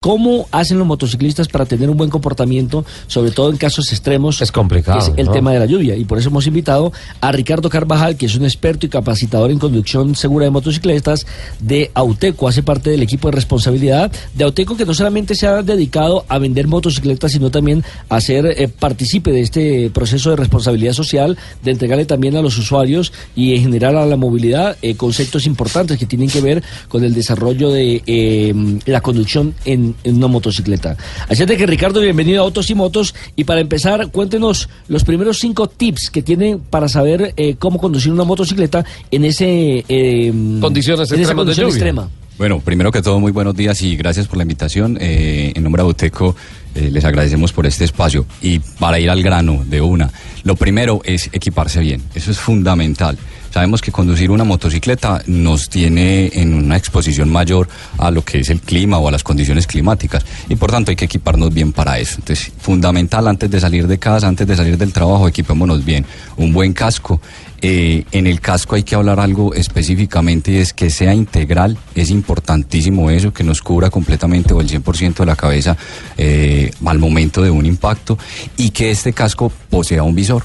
¿Cómo 0.00 0.46
hacen 0.52 0.78
los 0.78 0.86
motociclistas 0.86 1.48
para 1.48 1.64
tener 1.64 1.88
un 1.88 1.96
buen 1.96 2.10
comportamiento, 2.10 2.84
sobre 3.06 3.30
todo 3.30 3.50
en 3.50 3.56
casos 3.56 3.90
extremos? 3.90 4.40
Es 4.42 4.52
complicado, 4.52 4.98
que 4.98 5.04
es 5.04 5.12
el 5.16 5.26
¿no? 5.26 5.32
tema 5.32 5.52
de 5.52 5.58
la 5.58 5.66
lluvia. 5.66 5.96
Y 5.96 6.04
por 6.04 6.18
eso 6.18 6.28
hemos 6.28 6.46
invitado 6.46 6.92
a 7.20 7.32
Ricardo 7.32 7.70
Carvajal, 7.70 8.16
que 8.16 8.26
es 8.26 8.36
un 8.36 8.44
experto 8.44 8.84
y 8.84 8.90
capacitador 8.90 9.50
en 9.50 9.58
conducción 9.58 10.14
segura 10.14 10.44
de 10.44 10.50
motocicletas 10.50 11.26
de 11.60 11.90
Auteco. 11.94 12.46
Hace 12.46 12.62
parte 12.62 12.90
del 12.90 13.02
equipo 13.02 13.28
de 13.28 13.32
responsabilidad 13.32 14.12
de 14.34 14.44
Auteco, 14.44 14.76
que 14.76 14.84
no 14.84 14.92
solamente 14.92 15.34
se 15.34 15.46
ha 15.46 15.62
dedicado 15.62 16.26
a 16.28 16.38
vender 16.38 16.68
motocicletas, 16.68 17.32
sino 17.32 17.50
también 17.50 17.82
a 18.10 18.20
ser 18.20 18.46
eh, 18.46 18.68
partícipe 18.68 19.32
de 19.32 19.40
este 19.40 19.90
proceso 19.90 20.30
de 20.30 20.36
responsabilidad 20.36 20.92
social, 20.92 21.38
de 21.64 21.70
entregarle 21.70 22.04
también 22.04 22.36
a 22.36 22.42
los 22.42 22.58
usuarios 22.58 23.12
y 23.34 23.56
en 23.56 23.62
general 23.62 23.96
a 23.96 24.06
la 24.06 24.16
movilidad 24.16 24.76
eh, 24.82 24.94
conceptos 24.94 25.46
importantes 25.46 25.98
que 25.98 26.06
tienen 26.06 26.28
que 26.28 26.42
ver 26.42 26.62
con 26.88 27.02
el 27.02 27.14
desarrollo 27.14 27.70
de 27.70 28.02
eh, 28.06 28.54
la 28.84 29.00
conducción 29.00 29.54
en, 29.64 29.85
en 30.04 30.16
una 30.16 30.26
motocicleta. 30.26 30.96
Así 31.28 31.42
es 31.42 31.48
de 31.48 31.56
que 31.56 31.66
Ricardo, 31.66 32.00
bienvenido 32.00 32.42
a 32.42 32.44
Autos 32.44 32.70
y 32.70 32.74
Motos. 32.74 33.14
Y 33.36 33.44
para 33.44 33.60
empezar, 33.60 34.10
cuéntenos 34.10 34.68
los 34.88 35.04
primeros 35.04 35.38
cinco 35.38 35.68
tips 35.68 36.10
que 36.10 36.22
tienen 36.22 36.60
para 36.60 36.88
saber 36.88 37.34
eh, 37.36 37.56
cómo 37.58 37.78
conducir 37.78 38.12
una 38.12 38.24
motocicleta 38.24 38.84
en 39.10 39.24
ese 39.24 39.84
eh, 39.88 40.32
Condiciones 40.60 41.10
en 41.12 41.20
esa 41.20 41.30
de 41.30 41.34
condición 41.36 41.66
lluvia. 41.66 41.76
extrema. 41.76 42.10
Bueno, 42.38 42.60
primero 42.60 42.92
que 42.92 43.00
todo, 43.00 43.18
muy 43.18 43.32
buenos 43.32 43.56
días 43.56 43.80
y 43.80 43.96
gracias 43.96 44.26
por 44.26 44.36
la 44.36 44.42
invitación. 44.42 44.98
Eh, 45.00 45.52
en 45.54 45.62
nombre 45.62 45.82
de 45.82 45.86
Auteco, 45.88 46.36
eh, 46.74 46.90
les 46.92 47.02
agradecemos 47.06 47.52
por 47.52 47.66
este 47.66 47.84
espacio. 47.84 48.26
Y 48.42 48.58
para 48.58 48.98
ir 49.00 49.08
al 49.08 49.22
grano 49.22 49.64
de 49.66 49.80
una, 49.80 50.12
lo 50.44 50.54
primero 50.54 51.00
es 51.04 51.30
equiparse 51.32 51.80
bien. 51.80 52.02
Eso 52.14 52.30
es 52.30 52.38
fundamental. 52.38 53.16
Sabemos 53.56 53.80
que 53.80 53.90
conducir 53.90 54.30
una 54.30 54.44
motocicleta 54.44 55.22
nos 55.28 55.70
tiene 55.70 56.30
en 56.34 56.52
una 56.52 56.76
exposición 56.76 57.32
mayor 57.32 57.70
a 57.96 58.10
lo 58.10 58.22
que 58.22 58.40
es 58.40 58.50
el 58.50 58.60
clima 58.60 58.98
o 58.98 59.08
a 59.08 59.10
las 59.10 59.22
condiciones 59.22 59.66
climáticas 59.66 60.26
y 60.50 60.56
por 60.56 60.70
tanto 60.70 60.90
hay 60.90 60.96
que 60.96 61.06
equiparnos 61.06 61.54
bien 61.54 61.72
para 61.72 61.98
eso. 61.98 62.16
Entonces, 62.18 62.52
fundamental 62.58 63.26
antes 63.26 63.50
de 63.50 63.58
salir 63.58 63.86
de 63.86 63.98
casa, 63.98 64.28
antes 64.28 64.46
de 64.46 64.56
salir 64.56 64.76
del 64.76 64.92
trabajo, 64.92 65.26
equipémonos 65.26 65.86
bien. 65.86 66.04
Un 66.36 66.52
buen 66.52 66.74
casco. 66.74 67.18
Eh, 67.62 68.04
en 68.12 68.26
el 68.26 68.42
casco 68.42 68.74
hay 68.74 68.82
que 68.82 68.94
hablar 68.94 69.20
algo 69.20 69.54
específicamente 69.54 70.52
y 70.52 70.56
es 70.56 70.74
que 70.74 70.90
sea 70.90 71.14
integral, 71.14 71.78
es 71.94 72.10
importantísimo 72.10 73.08
eso, 73.08 73.32
que 73.32 73.42
nos 73.42 73.62
cubra 73.62 73.88
completamente 73.88 74.52
o 74.52 74.60
el 74.60 74.68
100% 74.68 75.14
de 75.14 75.24
la 75.24 75.34
cabeza 75.34 75.78
eh, 76.18 76.70
al 76.84 76.98
momento 76.98 77.40
de 77.40 77.48
un 77.48 77.64
impacto 77.64 78.18
y 78.58 78.68
que 78.68 78.90
este 78.90 79.14
casco 79.14 79.50
posea 79.70 80.02
un 80.02 80.14
visor. 80.14 80.44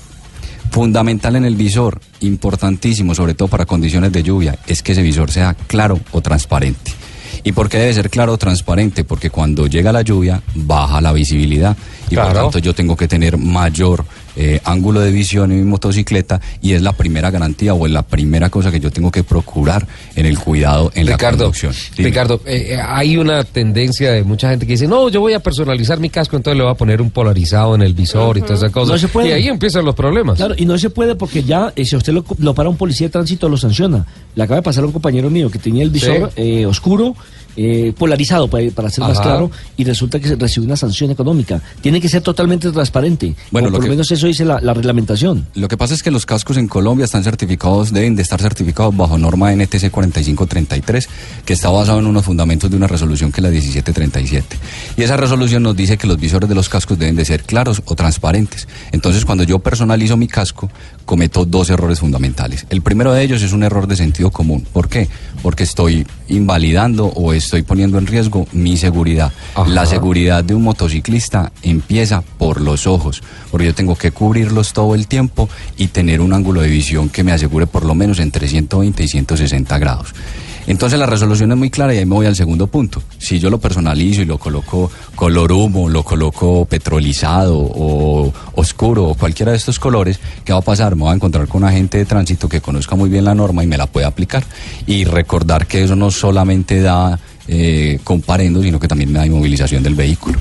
Fundamental 0.72 1.36
en 1.36 1.44
el 1.44 1.56
visor, 1.56 2.00
importantísimo, 2.22 3.14
sobre 3.14 3.34
todo 3.34 3.50
para 3.50 3.66
condiciones 3.66 4.12
de 4.14 4.24
lluvia, 4.24 4.58
es 4.68 4.82
que 4.82 4.94
ese 4.94 5.02
visor 5.02 5.30
sea 5.30 5.54
claro 5.54 6.00
o 6.12 6.22
transparente. 6.22 6.92
¿Y 7.44 7.52
por 7.52 7.70
qué 7.70 7.78
debe 7.78 7.94
ser 7.94 8.10
claro 8.10 8.34
o 8.34 8.38
transparente? 8.38 9.04
Porque 9.04 9.30
cuando 9.30 9.68
llega 9.68 9.92
la 9.92 10.02
lluvia 10.02 10.42
baja 10.56 11.02
la 11.02 11.12
visibilidad 11.12 11.76
y 12.12 12.16
por 12.16 12.26
Claro. 12.26 12.42
tanto 12.42 12.60
yo 12.60 12.74
tengo 12.76 12.96
que 12.96 13.08
tener 13.08 13.38
mayor 13.38 14.06
eh, 14.36 14.62
ángulo 14.64 15.02
de 15.02 15.12
visión 15.12 15.52
en 15.52 15.60
mi 15.60 15.66
motocicleta 15.66 16.40
y 16.62 16.72
es 16.74 16.82
la 16.82 16.94
primera 16.94 17.30
garantía 17.32 17.74
o 17.74 17.86
es 17.86 17.92
la 17.92 18.02
primera 18.04 18.50
cosa 18.50 18.72
que 18.72 18.80
yo 18.80 18.90
tengo 18.90 19.12
que 19.12 19.24
procurar 19.24 19.86
en 20.16 20.26
el 20.26 20.40
cuidado 20.40 20.90
en 20.96 21.08
la 21.08 21.18
conducción. 21.18 21.74
Dime. 21.98 22.10
Ricardo, 22.10 22.42
eh, 22.46 22.68
eh, 22.72 22.78
hay 22.82 23.18
una 23.18 23.44
tendencia 23.44 24.12
de 24.12 24.24
mucha 24.24 24.50
gente 24.50 24.66
que 24.66 24.74
dice, 24.74 24.88
no, 24.88 25.10
yo 25.10 25.20
voy 25.20 25.34
a 25.34 25.40
personalizar 25.42 26.00
mi 26.00 26.10
casco, 26.10 26.38
entonces 26.38 26.58
le 26.58 26.64
voy 26.64 26.72
a 26.72 26.76
poner 26.76 27.02
un 27.02 27.12
polarizado 27.12 27.76
en 27.76 27.82
el 27.82 27.94
visor 27.94 28.38
y 28.38 28.42
todas 28.42 28.60
esas 28.60 28.72
cosas. 28.72 28.94
No 28.94 28.98
se 29.00 29.08
puede. 29.10 29.30
Y 29.30 29.32
ahí 29.34 29.48
empiezan 29.50 29.84
los 29.84 29.96
problemas. 29.96 30.38
Claro, 30.38 30.54
y 30.58 30.66
no 30.66 30.78
se 30.78 30.90
puede 30.90 31.16
porque 31.16 31.44
ya, 31.44 31.74
eh, 31.76 31.84
si 31.84 31.96
a 31.96 31.98
usted 31.98 32.14
lo, 32.14 32.24
lo 32.38 32.54
para 32.56 32.70
un 32.70 32.78
policía 32.78 33.08
de 33.08 33.12
tránsito, 33.12 33.50
lo 33.50 33.58
sanciona. 33.58 34.06
Le 34.36 34.44
acaba 34.44 34.58
de 34.58 34.64
pasar 34.64 34.84
a 34.84 34.88
un 34.88 34.94
compañero 34.94 35.30
mío 35.30 35.50
que 35.52 35.60
tenía 35.60 35.84
el 35.84 35.90
visor 35.90 36.32
eh, 36.38 36.66
oscuro, 36.66 37.16
eh, 37.56 37.94
polarizado, 37.98 38.48
para, 38.48 38.70
para 38.72 38.90
ser 38.90 39.02
más 39.04 39.18
Ajá. 39.20 39.24
claro, 39.24 39.52
y 39.78 39.84
resulta 39.84 40.20
que 40.20 40.36
recibe 40.36 40.66
una 40.66 40.76
sanción 40.76 41.12
económica. 41.12 41.62
Tiene 41.82 42.00
que 42.02 42.10
ser 42.10 42.22
totalmente 42.22 42.72
transparente. 42.72 43.36
Bueno, 43.52 43.68
o 43.68 43.72
por 43.72 43.80
lo 43.80 43.84
que- 43.86 43.90
menos 43.90 44.12
eso 44.12 44.28
dice 44.28 44.46
la, 44.46 44.60
la 44.62 44.74
reglamentación. 44.74 45.48
Lo 45.56 45.68
que 45.68 45.78
pasa 45.78 45.94
es 45.94 46.04
que 46.04 46.12
los 46.12 46.26
cascos 46.26 46.58
en 46.58 46.68
Colombia 46.68 47.06
están 47.06 47.24
certificados, 47.24 47.92
deben 47.92 48.16
de 48.16 48.22
estar 48.22 48.42
certificados 48.42 48.96
bajo 48.96 49.18
norma 49.18 49.52
NTC 49.54 49.90
4533, 49.92 51.10
que 51.46 51.54
está 51.54 51.70
basado 51.70 52.00
en 52.00 52.06
unos 52.08 52.26
fundamentos 52.26 52.70
de 52.70 52.78
una 52.78 52.88
resolución 52.88 53.32
que 53.32 53.42
es 53.42 53.44
la 53.44 53.50
1737. 53.50 54.58
Y 54.98 55.04
esa 55.04 55.18
resolución 55.18 55.64
nos 55.64 55.76
dice 55.76 55.98
que 55.98 56.08
los 56.08 56.18
visores 56.20 56.48
de 56.50 56.56
los 56.56 56.70
cascos 56.70 56.98
deben 57.00 57.16
de 57.16 57.26
ser 57.26 57.44
claros 57.44 57.82
o 57.86 57.96
transparentes. 57.96 58.68
Entonces, 58.92 59.26
cuando 59.26 59.44
yo 59.44 59.60
personalizo 59.60 60.18
mi 60.18 60.28
casco, 60.28 60.70
cometo 61.06 61.46
dos 61.46 61.70
errores 61.70 62.00
fundamentales. 62.00 62.66
El 62.70 62.82
primero 62.82 63.14
de 63.14 63.24
ellos 63.24 63.42
es 63.42 63.52
un 63.54 63.64
error 63.64 63.88
de 63.88 63.96
sentido 63.96 64.32
común. 64.32 64.66
¿Por 64.72 64.88
qué? 64.88 65.10
Porque 65.42 65.64
estoy 65.64 66.06
invalidando 66.28 67.06
o 67.08 67.34
estoy 67.42 67.64
poniendo 67.64 67.98
en 67.98 68.08
riesgo 68.08 68.48
mi 68.54 68.78
seguridad. 68.78 69.32
Ajá. 69.56 69.70
La 69.70 69.86
seguridad 69.86 70.44
de 70.44 70.56
un 70.56 70.64
motociclista 70.64 71.52
empieza 71.62 72.22
por 72.22 72.62
los 72.62 72.88
ojos, 72.88 73.22
porque 73.50 73.68
yo 73.68 73.76
tengo 73.76 73.96
que 73.96 74.12
cubrirlos 74.12 74.74
todo 74.74 74.96
el 74.96 75.08
tiempo 75.08 75.50
y 75.78 75.88
tener 75.88 76.22
un 76.22 76.34
ángulo 76.34 76.62
de 76.62 76.70
visión 76.70 77.10
que 77.10 77.24
me 77.24 77.32
asegure 77.32 77.68
por 77.68 77.86
lo 77.86 77.96
menos 77.96 78.20
entre 78.20 78.48
120 78.48 79.04
y 79.04 79.08
160 79.08 79.78
grados. 79.78 80.14
Entonces 80.68 81.00
la 81.00 81.06
resolución 81.06 81.52
es 81.52 81.58
muy 81.58 81.70
clara 81.70 81.94
y 81.94 81.98
ahí 81.98 82.06
me 82.06 82.16
voy 82.16 82.28
al 82.28 82.36
segundo 82.36 82.68
punto. 82.68 83.02
Si 83.18 83.40
yo 83.40 83.50
lo 83.50 83.60
personalizo 83.60 84.22
y 84.22 84.26
lo 84.26 84.38
coloco 84.38 84.92
color 85.16 85.52
humo, 85.52 85.90
lo 85.90 86.04
coloco 86.04 86.66
petrolizado 86.66 87.58
o 87.58 88.32
oscuro 88.54 89.06
o 89.06 89.16
cualquiera 89.16 89.52
de 89.52 89.58
estos 89.58 89.80
colores, 89.80 90.20
¿qué 90.46 90.54
va 90.54 90.60
a 90.60 90.64
pasar? 90.64 90.96
Me 90.96 91.04
voy 91.04 91.12
a 91.12 91.16
encontrar 91.16 91.48
con 91.48 91.64
un 91.64 91.70
agente 91.70 91.98
de 91.98 92.06
tránsito 92.06 92.48
que 92.48 92.62
conozca 92.62 92.96
muy 92.96 93.10
bien 93.10 93.26
la 93.26 93.36
norma 93.36 93.64
y 93.64 93.68
me 93.68 93.78
la 93.78 93.88
puede 93.88 94.06
aplicar. 94.06 94.44
Y 94.86 95.04
recordar 95.04 95.66
que 95.66 95.84
eso 95.84 95.96
no 95.96 96.12
solamente 96.12 96.82
da 96.82 97.20
eh, 97.54 98.00
comparendo, 98.06 98.64
sino 98.64 98.80
que 98.80 98.88
también 98.88 99.12
me 99.12 99.20
da 99.20 99.26
inmovilización 99.26 99.84
del 99.84 99.94
vehículo. 99.94 100.40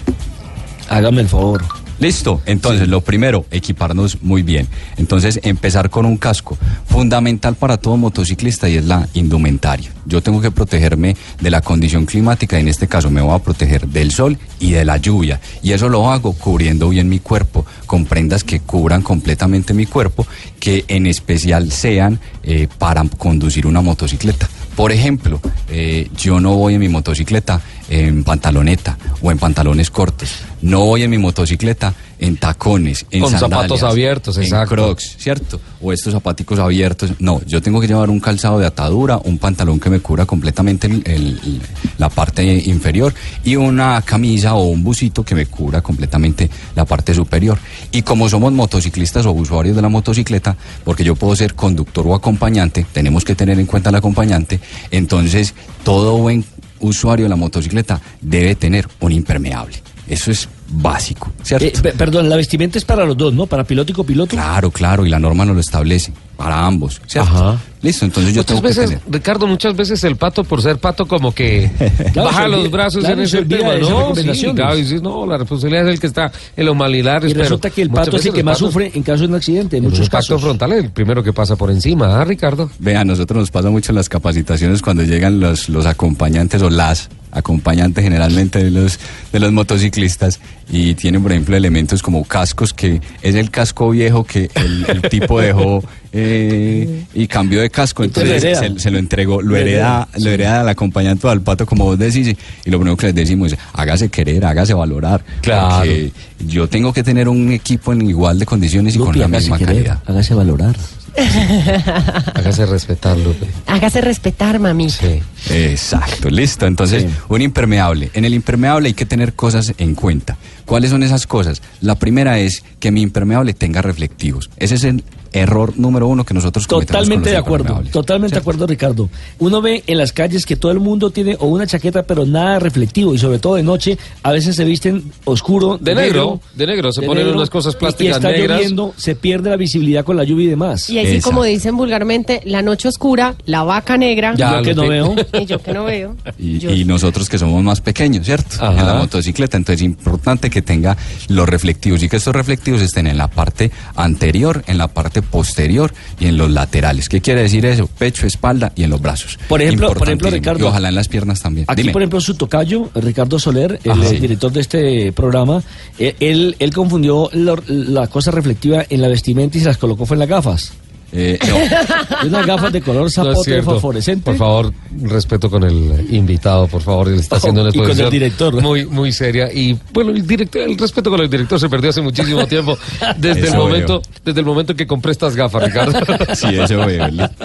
Hágame 0.89 1.23
el 1.23 1.29
favor. 1.29 1.65
Listo, 1.99 2.41
entonces 2.47 2.87
lo 2.87 3.01
primero, 3.01 3.45
equiparnos 3.51 4.23
muy 4.23 4.43
bien. 4.43 4.69
Entonces, 4.97 5.41
empezar 5.43 5.91
con 5.91 6.07
un 6.07 6.17
casco, 6.17 6.57
fundamental 6.87 7.57
para 7.57 7.79
todo 7.79 7.97
motociclista 7.97 8.69
y 8.69 8.77
es 8.77 8.85
la 8.85 9.09
indumentaria. 9.13 9.91
Yo 10.07 10.23
tengo 10.23 10.41
que 10.41 10.53
protegerme 10.53 11.17
de 11.41 11.51
la 11.51 11.61
condición 11.61 12.07
climática, 12.07 12.61
en 12.61 12.69
este 12.69 12.87
caso 12.87 13.11
me 13.11 13.21
voy 13.21 13.35
a 13.35 13.41
proteger 13.41 13.89
del 13.89 14.13
sol 14.13 14.39
y 14.61 14.71
de 14.71 14.85
la 14.85 14.99
lluvia. 14.99 15.41
Y 15.65 15.73
eso 15.73 15.89
lo 15.89 16.11
hago 16.11 16.33
cubriendo 16.33 16.89
bien 16.91 17.09
mi 17.09 17.19
cuerpo, 17.19 17.67
con 17.87 18.07
prendas 18.07 18.45
que 18.45 18.61
cubran 18.61 19.03
completamente 19.03 19.75
mi 19.75 19.87
cuerpo, 19.87 20.27
que 20.61 20.85
en 20.87 21.07
especial 21.07 21.73
sean 21.73 22.21
eh, 22.45 22.69
para 22.79 23.05
conducir 23.19 23.67
una 23.67 23.81
motocicleta. 23.81 24.49
Por 24.77 24.93
ejemplo, 24.93 25.41
eh, 25.69 26.09
yo 26.17 26.41
no 26.41 26.55
voy 26.57 26.75
en 26.75 26.81
mi 26.81 26.89
motocicleta 26.89 27.61
en 27.91 28.25
pantaloneta 28.25 28.97
o 29.21 29.31
en 29.31 29.39
pantalones 29.39 29.91
cortos. 29.91 30.31
No 30.63 30.85
voy 30.87 31.03
en 31.03 31.11
mi 31.11 31.19
motocicleta 31.19 31.93
en 32.21 32.37
tacones, 32.37 33.07
en 33.11 33.23
Con 33.23 33.33
zapatos 33.33 33.83
abiertos, 33.83 34.37
en 34.37 34.43
exacto. 34.45 34.75
crocs, 34.75 35.17
¿cierto? 35.19 35.59
O 35.81 35.91
estos 35.91 36.13
zapaticos 36.13 36.59
abiertos. 36.59 37.13
No, 37.19 37.41
yo 37.47 37.63
tengo 37.63 37.81
que 37.81 37.87
llevar 37.89 38.11
un 38.11 38.21
calzado 38.21 38.59
de 38.59 38.67
atadura, 38.67 39.19
un 39.25 39.39
pantalón 39.39 39.81
que 39.81 39.89
me 39.89 40.01
cubra 40.01 40.27
completamente 40.27 40.87
el- 40.87 41.03
el- 41.07 41.61
la 41.97 42.11
parte 42.11 42.45
inferior 42.45 43.15
y 43.43 43.57
una 43.57 44.03
camisa 44.03 44.55
o 44.55 44.65
un 44.65 44.85
busito 44.85 45.25
que 45.25 45.35
me 45.35 45.47
cubra 45.47 45.81
completamente 45.81 46.51
la 46.77 46.85
parte 46.85 47.15
superior. 47.15 47.59
Y 47.91 48.03
como 48.03 48.29
somos 48.29 48.53
motociclistas 48.53 49.25
o 49.25 49.33
usuarios 49.33 49.75
de 49.75 49.81
la 49.83 49.89
motocicleta, 49.89 50.57
porque 50.85 51.03
yo 51.05 51.17
puedo 51.17 51.35
ser 51.35 51.55
conductor 51.55 52.07
o 52.07 52.15
acompañante, 52.15 52.85
tenemos 52.93 53.25
que 53.25 53.35
tener 53.35 53.59
en 53.59 53.65
cuenta 53.67 53.89
al 53.89 53.95
acompañante, 53.97 54.61
entonces 54.91 55.55
todo 55.85 56.19
buen 56.19 56.45
usuario 56.81 57.25
de 57.25 57.31
la 57.31 57.37
motocicleta 57.37 58.01
debe 58.21 58.55
tener 58.55 58.89
un 59.01 59.13
impermeable. 59.13 59.77
Eso 60.11 60.31
es 60.33 60.49
básico, 60.69 61.33
¿cierto? 61.43 61.65
Eh, 61.67 61.73
pe- 61.83 61.93
perdón, 61.93 62.29
la 62.29 62.35
vestimenta 62.37 62.79
es 62.79 62.85
para 62.85 63.05
los 63.05 63.17
dos, 63.17 63.33
¿no? 63.33 63.47
Para 63.47 63.63
piloto 63.65 63.93
y 63.93 63.95
copiloto. 63.95 64.31
Claro, 64.37 64.71
claro, 64.71 65.07
y 65.07 65.09
la 65.09 65.19
norma 65.21 65.45
nos 65.45 65.55
lo 65.55 65.61
establece 65.61 66.13
para 66.37 66.67
ambos, 66.67 67.01
¿cierto? 67.07 67.31
Ajá. 67.31 67.59
Listo, 67.83 68.05
entonces 68.05 68.35
yo 68.35 68.41
muchas 68.41 68.47
tengo 68.57 68.61
veces, 68.63 68.91
que 68.91 68.97
tener. 68.97 69.03
Ricardo, 69.13 69.47
muchas 69.47 69.77
veces 69.77 70.03
el 70.05 70.17
pato, 70.17 70.43
por 70.45 70.61
ser 70.63 70.79
pato, 70.79 71.07
como 71.07 71.33
que 71.33 71.71
Claro, 72.13 72.25
baja 72.29 72.49
los 72.49 72.61
olvida- 72.61 72.71
brazos 72.71 73.05
claro, 73.05 73.23
en 73.23 73.29
se 73.29 73.39
ese 73.39 73.47
tema, 73.47 73.75
¿no? 73.77 74.15
Sí, 74.35 74.53
claro, 74.55 74.77
y 74.79 74.83
dices, 74.83 75.01
no, 75.01 75.25
la 75.27 75.39
responsabilidad 75.39 75.87
es 75.89 75.95
el 75.95 76.01
que 76.01 76.07
está 76.09 76.33
en 76.57 76.67
los 76.67 76.75
malilares. 76.77 77.31
Y 77.31 77.35
pero 77.35 77.45
resulta 77.45 77.71
que 77.71 77.83
el 77.83 77.91
pato 77.91 78.17
es 78.17 78.27
el 78.27 78.33
que 78.33 78.43
más 78.43 78.59
patos, 78.59 78.73
sufre 78.73 78.91
en 78.95 79.03
caso 79.03 79.23
de 79.23 79.29
un 79.29 79.35
accidente, 79.37 79.77
en 79.77 79.85
En 79.85 79.87
un 79.87 79.93
muchos 79.93 80.09
casos. 80.11 80.41
frontal 80.41 80.73
es 80.73 80.85
el 80.85 80.91
primero 80.91 81.23
que 81.23 81.33
pasa 81.33 81.55
por 81.57 81.71
encima, 81.71 82.21
¿ah, 82.21 82.25
Ricardo? 82.25 82.69
Vea, 82.81 83.01
a 83.01 83.05
nosotros 83.05 83.39
nos 83.41 83.51
pasa 83.51 83.71
mucho 83.71 83.93
en 83.93 83.97
las 83.97 84.09
capacitaciones 84.09 84.83
cuando 84.83 85.03
llegan 85.05 85.39
los, 85.41 85.69
los 85.69 85.87
acompañantes 85.87 86.61
o 86.63 86.69
las 86.71 87.09
acompañante 87.33 88.03
generalmente 88.03 88.63
de 88.63 88.71
los, 88.71 88.99
de 89.33 89.41
los 89.41 89.53
motociclistas 89.53 90.41
y 90.73 90.95
tienen, 90.95 91.23
por 91.23 91.33
ejemplo, 91.33 91.57
elementos 91.57 92.03
como 92.03 92.25
cascos, 92.25 92.73
que 92.73 93.01
es 93.23 93.35
el 93.35 93.51
casco 93.51 93.91
viejo 93.91 94.25
que 94.25 94.51
el, 94.55 94.85
el 94.89 95.03
tipo 95.03 95.41
dejó 95.41 95.83
eh, 96.13 97.05
y 97.15 97.27
cambió 97.27 97.61
de 97.61 97.71
casco, 97.71 98.05
entonces 98.05 98.59
se, 98.77 98.91
lo 98.91 98.99
entregó, 98.99 99.43
lo 99.43 99.57
hereda, 99.57 100.09
lo 100.19 100.31
hereda 100.31 100.61
al 100.61 100.69
acompañante 100.69 101.29
al 101.29 101.41
pato, 101.43 101.67
como 101.67 101.85
vos 101.85 101.99
decís, 101.99 102.29
y, 102.65 102.71
lo 102.71 102.79
primero 102.79 102.97
que 102.97 103.07
les 103.07 103.15
decimos 103.15 103.53
es, 103.53 103.59
hágase 103.73 104.09
querer, 104.09 104.45
hágase 104.45 104.75
valorar, 104.75 105.25
Claro. 105.41 105.79
porque 105.79 106.13
yo 106.47 106.69
tengo 106.69 106.93
que 106.93 107.03
tener 107.03 107.29
un 107.29 107.53
equipo 107.53 107.93
en 107.93 108.09
igual 108.09 108.39
de 108.39 108.47
condiciones 108.47 108.95
y 108.95 108.99
Lupi, 108.99 109.13
con 109.13 109.21
la 109.21 109.29
misma 109.29 109.59
querer, 109.59 109.75
calidad. 109.75 110.03
hágase 110.07 110.35
valorar. 110.35 110.77
Hágase 112.35 112.67
respetar, 112.67 113.17
Lupe. 113.17 113.47
Hágase 113.67 114.01
respetar, 114.01 114.59
mami. 114.59 114.91
Sí. 114.91 115.21
Exacto, 115.51 116.31
listo. 116.31 116.67
Entonces, 116.67 117.03
Sí. 117.03 117.09
un 117.29 117.43
impermeable. 117.43 118.11
En 118.15 118.25
el 118.25 118.35
impermeable 118.35 118.89
hay 118.89 118.95
que 118.95 119.07
tener 119.07 119.35
cosas 119.35 119.73
en 119.79 119.95
cuenta. 119.95 120.37
¿Cuáles 120.71 120.91
son 120.91 121.03
esas 121.03 121.27
cosas? 121.27 121.63
La 121.81 121.97
primera 121.97 122.39
es 122.39 122.63
que 122.79 122.93
mi 122.93 123.03
impermeable 123.03 123.55
tenga 123.55 123.83
reflectivos. 123.83 124.51
Ese 124.57 124.77
es 124.77 124.85
el 124.85 125.03
error 125.33 125.79
número 125.79 126.09
uno 126.09 126.25
que 126.25 126.35
nosotros 126.35 126.67
cometemos 126.67 126.87
Totalmente 127.03 127.25
con 127.29 127.33
de 127.33 127.37
acuerdo, 127.39 127.83
totalmente 127.93 128.35
de 128.35 128.41
acuerdo, 128.41 128.67
Ricardo. 128.67 129.11
Uno 129.39 129.61
ve 129.63 129.83
en 129.87 129.99
las 129.99 130.13
calles 130.13 130.47
que 130.47 130.57
todo 130.57 130.73
el 130.73 130.81
mundo 130.81 131.11
tiene 131.11 131.37
o 131.39 131.47
una 131.47 131.67
chaqueta, 131.67 132.03
pero 132.03 132.27
nada 132.27 132.59
reflectivo, 132.59 133.15
y 133.15 133.19
sobre 133.19 133.39
todo 133.39 133.55
de 133.55 133.63
noche, 133.63 133.99
a 134.23 134.33
veces 134.33 134.57
se 134.57 134.65
visten 134.65 135.13
oscuro. 135.25 135.79
De 135.79 135.95
negro, 135.95 136.41
de 136.55 136.67
negro, 136.67 136.93
se 136.93 137.03
ponen 137.03 137.29
unas 137.29 137.51
cosas 137.51 137.77
plásticas 137.77 138.15
y, 138.15 138.17
está 138.17 138.31
negras. 138.31 138.59
lloviendo, 138.59 138.95
se 138.97 139.15
pierde 139.15 139.51
la 139.51 139.57
visibilidad 139.57 140.05
con 140.05 140.17
la 140.17 140.25
lluvia 140.25 140.47
y 140.47 140.51
demás. 140.51 140.91
Y 140.91 140.99
así 140.99 141.09
Exacto. 141.09 141.31
como 141.31 141.45
dicen 141.45 141.77
vulgarmente, 141.77 142.41
la 142.45 142.63
noche 142.63 142.89
oscura, 142.89 143.35
la 143.47 143.63
vaca 143.63 143.97
negra. 143.97 144.35
Ya, 144.37 144.57
Yo 144.59 144.63
que 144.63 144.75
no 144.75 144.89
veo. 144.89 145.15
Y 145.41 145.47
yo 145.47 145.63
que 145.63 145.73
no 145.73 145.85
veo. 145.85 146.17
Y, 146.39 146.59
Yo- 146.59 146.71
y 146.71 146.85
nosotros 146.85 147.29
que 147.29 147.39
somos 147.39 147.63
más 147.63 147.81
pequeños, 147.81 148.27
¿cierto? 148.27 148.57
Ajá. 148.59 148.81
En 148.81 148.87
la 148.87 148.95
motocicleta. 148.95 149.57
Entonces 149.57 149.81
es 149.81 149.87
importante 149.87 150.51
que 150.51 150.60
tenga 150.63 150.97
los 151.29 151.49
reflectivos 151.49 152.03
y 152.03 152.09
que 152.09 152.17
estos 152.17 152.35
reflectivos 152.35 152.81
estén 152.83 153.07
en 153.07 153.19
la 153.19 153.29
parte 153.29 153.71
anterior, 153.97 154.63
en 154.67 154.79
la 154.79 154.89
parte 154.89 155.23
posterior 155.23 155.93
y 156.19 156.27
en 156.27 156.37
los 156.37 156.51
laterales. 156.51 157.09
¿Qué 157.09 157.21
quiere 157.21 157.43
decir 157.43 157.65
eso? 157.67 157.87
Pecho, 157.87 158.27
espalda 158.27 158.73
y 158.75 158.83
en 158.85 158.91
los 158.91 159.01
brazos. 159.01 159.39
Por 159.49 159.63
ejemplo- 159.63 159.93
por 159.95 160.09
ejemplo. 160.09 160.31
Ricardo, 160.31 160.65
Y 160.65 160.69
ojalá 160.69 160.89
en 160.89 160.95
las 160.95 161.09
piernas 161.09 161.41
también. 161.41 161.67
Aquí, 161.69 161.83
Dime. 161.83 161.93
por 161.93 162.03
ejemplo, 162.03 162.21
su 162.21 162.35
tocayo, 162.35 162.91
Ricardo 162.95 163.39
Soler, 163.39 163.81
el 163.85 163.91
Ajá. 163.91 164.09
Sí. 164.09 164.17
director 164.19 164.53
de 164.53 164.61
este 164.61 165.13
programa, 165.13 165.63
eh, 165.99 166.15
él, 166.21 166.57
él 166.59 166.73
confundió 166.73 167.29
lo- 167.33 167.63
la 167.67 168.07
cosa 168.07 168.31
reflectiva 168.31 168.85
en 168.89 169.01
la 169.03 169.09
vestimenta 169.09 169.59
y 169.59 169.61
se 169.61 169.67
las 169.67 169.79
colocó 169.79 170.07
fue 170.07 170.15
en 170.17 170.21
las 170.21 170.29
gafas. 170.29 170.73
Eh, 171.13 171.39
no. 171.49 172.27
Unas 172.29 172.47
gafas 172.47 172.73
de 172.73 172.81
color 172.83 173.03
No 173.05 173.11
zapote 173.11 173.45
cierto. 173.45 173.71
fosforescente. 173.73 174.25
Por 174.25 174.37
favor, 174.37 174.73
respeto 175.03 175.51
con 175.51 175.65
el 175.65 176.07
invitado, 176.15 176.69
por 176.69 176.83
favor, 176.83 177.09
él 177.09 177.19
está 177.21 177.37
haciendo 177.37 177.63
una 177.63 177.71
Y 177.71 177.73
con 177.73 177.83
el 177.83 177.91
exposición 177.91 178.11
director. 178.11 178.63
muy 178.63 178.87
muy 178.87 179.13
seria 179.13 179.53
y 179.53 179.77
bueno, 179.93 180.11
el 180.11 180.27
director, 180.27 180.63
el 180.63 180.79
respeto 180.79 181.11
con 181.11 181.21
el 181.21 181.29
director 181.29 181.59
se 181.59 181.69
perdió 181.69 181.91
hace 181.91 182.01
muchísimo 182.01 182.47
tiempo 182.47 182.79
desde 183.17 183.49
el 183.49 183.57
momento 183.57 184.03
desde 184.25 184.41
el 184.41 184.47
momento 184.47 184.75
que 184.77 184.87
compré 184.87 185.13
estas 185.13 185.35
gafas, 185.35 185.65
Ricardo. 185.65 185.99
Sí, 186.35 186.47
eso 186.59 186.81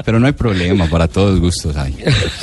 Pero 0.06 0.20
no 0.20 0.28
hay 0.28 0.34
problema, 0.34 0.86
para 0.88 1.08
todos 1.08 1.40
gustos 1.40 1.76
hay. 1.76 1.96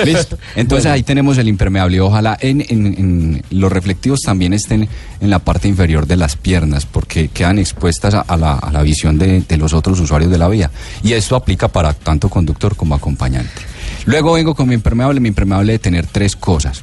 Listo. 0.04 0.36
Entonces 0.56 0.86
ahí 0.90 1.02
tenemos 1.02 1.38
el 1.38 1.48
impermeable. 1.48 2.00
Ojalá 2.00 2.36
en, 2.40 2.60
en- 2.68 2.86
en 2.86 3.42
los 3.50 3.70
reflectivos 3.70 4.20
también 4.22 4.52
estén 4.52 4.88
en 5.20 5.30
la 5.30 5.38
parte 5.38 5.68
inferior 5.68 6.06
de 6.06 6.16
las 6.16 6.36
piernas, 6.36 6.84
porque 6.86 7.28
quedan 7.28 7.58
expuestas 7.58 8.14
a, 8.14 8.20
a 8.22 8.36
la, 8.36 8.54
a 8.54 8.72
la 8.72 8.82
visión 8.82 9.18
de, 9.18 9.40
de 9.42 9.56
los 9.56 9.72
otros 9.72 10.00
usuarios 10.00 10.30
de 10.30 10.38
la 10.38 10.48
vía. 10.48 10.70
Y 11.04 11.11
esto 11.12 11.36
aplica 11.36 11.68
para 11.68 11.92
tanto 11.92 12.28
conductor 12.28 12.76
como 12.76 12.94
acompañante. 12.94 13.50
Luego 14.06 14.32
vengo 14.32 14.54
con 14.54 14.68
mi 14.68 14.74
impermeable. 14.74 15.20
Mi 15.20 15.28
impermeable 15.28 15.72
de 15.72 15.78
tener 15.78 16.06
tres 16.06 16.36
cosas. 16.36 16.82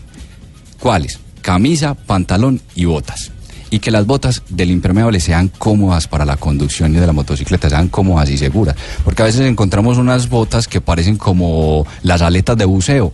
¿Cuáles? 0.80 1.20
Camisa, 1.42 1.94
pantalón 1.94 2.62
y 2.76 2.86
botas. 2.86 3.32
Y 3.72 3.80
que 3.80 3.92
las 3.92 4.06
botas 4.06 4.42
del 4.50 4.72
impermeable 4.72 5.20
sean 5.20 5.50
cómodas 5.50 6.08
para 6.08 6.26
la 6.26 6.38
conducción 6.38 6.92
de 6.94 7.06
la 7.06 7.14
motocicleta, 7.14 7.70
sean 7.70 7.90
cómodas 7.90 8.30
y 8.30 8.38
seguras. 8.38 8.76
Porque 9.04 9.22
a 9.22 9.26
veces 9.26 9.42
encontramos 9.42 9.98
unas 9.98 10.30
botas 10.30 10.68
que 10.68 10.82
parecen 10.82 11.18
como 11.18 11.86
las 12.02 12.22
aletas 12.22 12.58
de 12.58 12.66
buceo. 12.66 13.14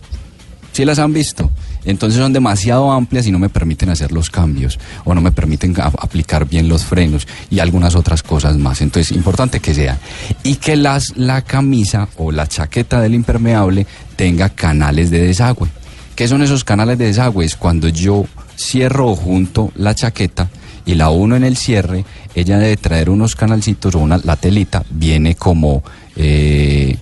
¿Sí 0.72 0.84
las 0.84 0.98
han 0.98 1.12
visto? 1.12 1.50
Entonces 1.86 2.20
son 2.20 2.32
demasiado 2.32 2.92
amplias 2.92 3.26
y 3.26 3.32
no 3.32 3.38
me 3.38 3.48
permiten 3.48 3.88
hacer 3.88 4.12
los 4.12 4.28
cambios 4.28 4.78
o 5.04 5.14
no 5.14 5.20
me 5.20 5.32
permiten 5.32 5.74
aplicar 5.78 6.46
bien 6.46 6.68
los 6.68 6.84
frenos 6.84 7.26
y 7.48 7.60
algunas 7.60 7.94
otras 7.94 8.22
cosas 8.22 8.58
más. 8.58 8.82
Entonces, 8.82 9.16
importante 9.16 9.60
que 9.60 9.72
sean. 9.72 9.96
Y 10.42 10.56
que 10.56 10.76
las, 10.76 11.16
la 11.16 11.42
camisa 11.42 12.08
o 12.16 12.32
la 12.32 12.46
chaqueta 12.46 13.00
del 13.00 13.14
impermeable 13.14 13.86
tenga 14.16 14.48
canales 14.50 15.10
de 15.10 15.22
desagüe. 15.22 15.68
¿Qué 16.14 16.28
son 16.28 16.42
esos 16.42 16.64
canales 16.64 16.98
de 16.98 17.06
desagüe? 17.06 17.44
Es 17.44 17.56
cuando 17.56 17.88
yo 17.88 18.26
cierro 18.58 19.10
o 19.10 19.16
junto 19.16 19.70
la 19.76 19.94
chaqueta 19.94 20.48
y 20.84 20.94
la 20.94 21.10
uno 21.10 21.36
en 21.36 21.44
el 21.44 21.56
cierre, 21.56 22.04
ella 22.34 22.58
debe 22.58 22.76
traer 22.76 23.10
unos 23.10 23.34
canalcitos 23.36 23.94
o 23.94 23.98
una, 23.98 24.18
la 24.18 24.36
telita 24.36 24.84
viene 24.90 25.34
como, 25.34 25.82
eh, 26.14 26.96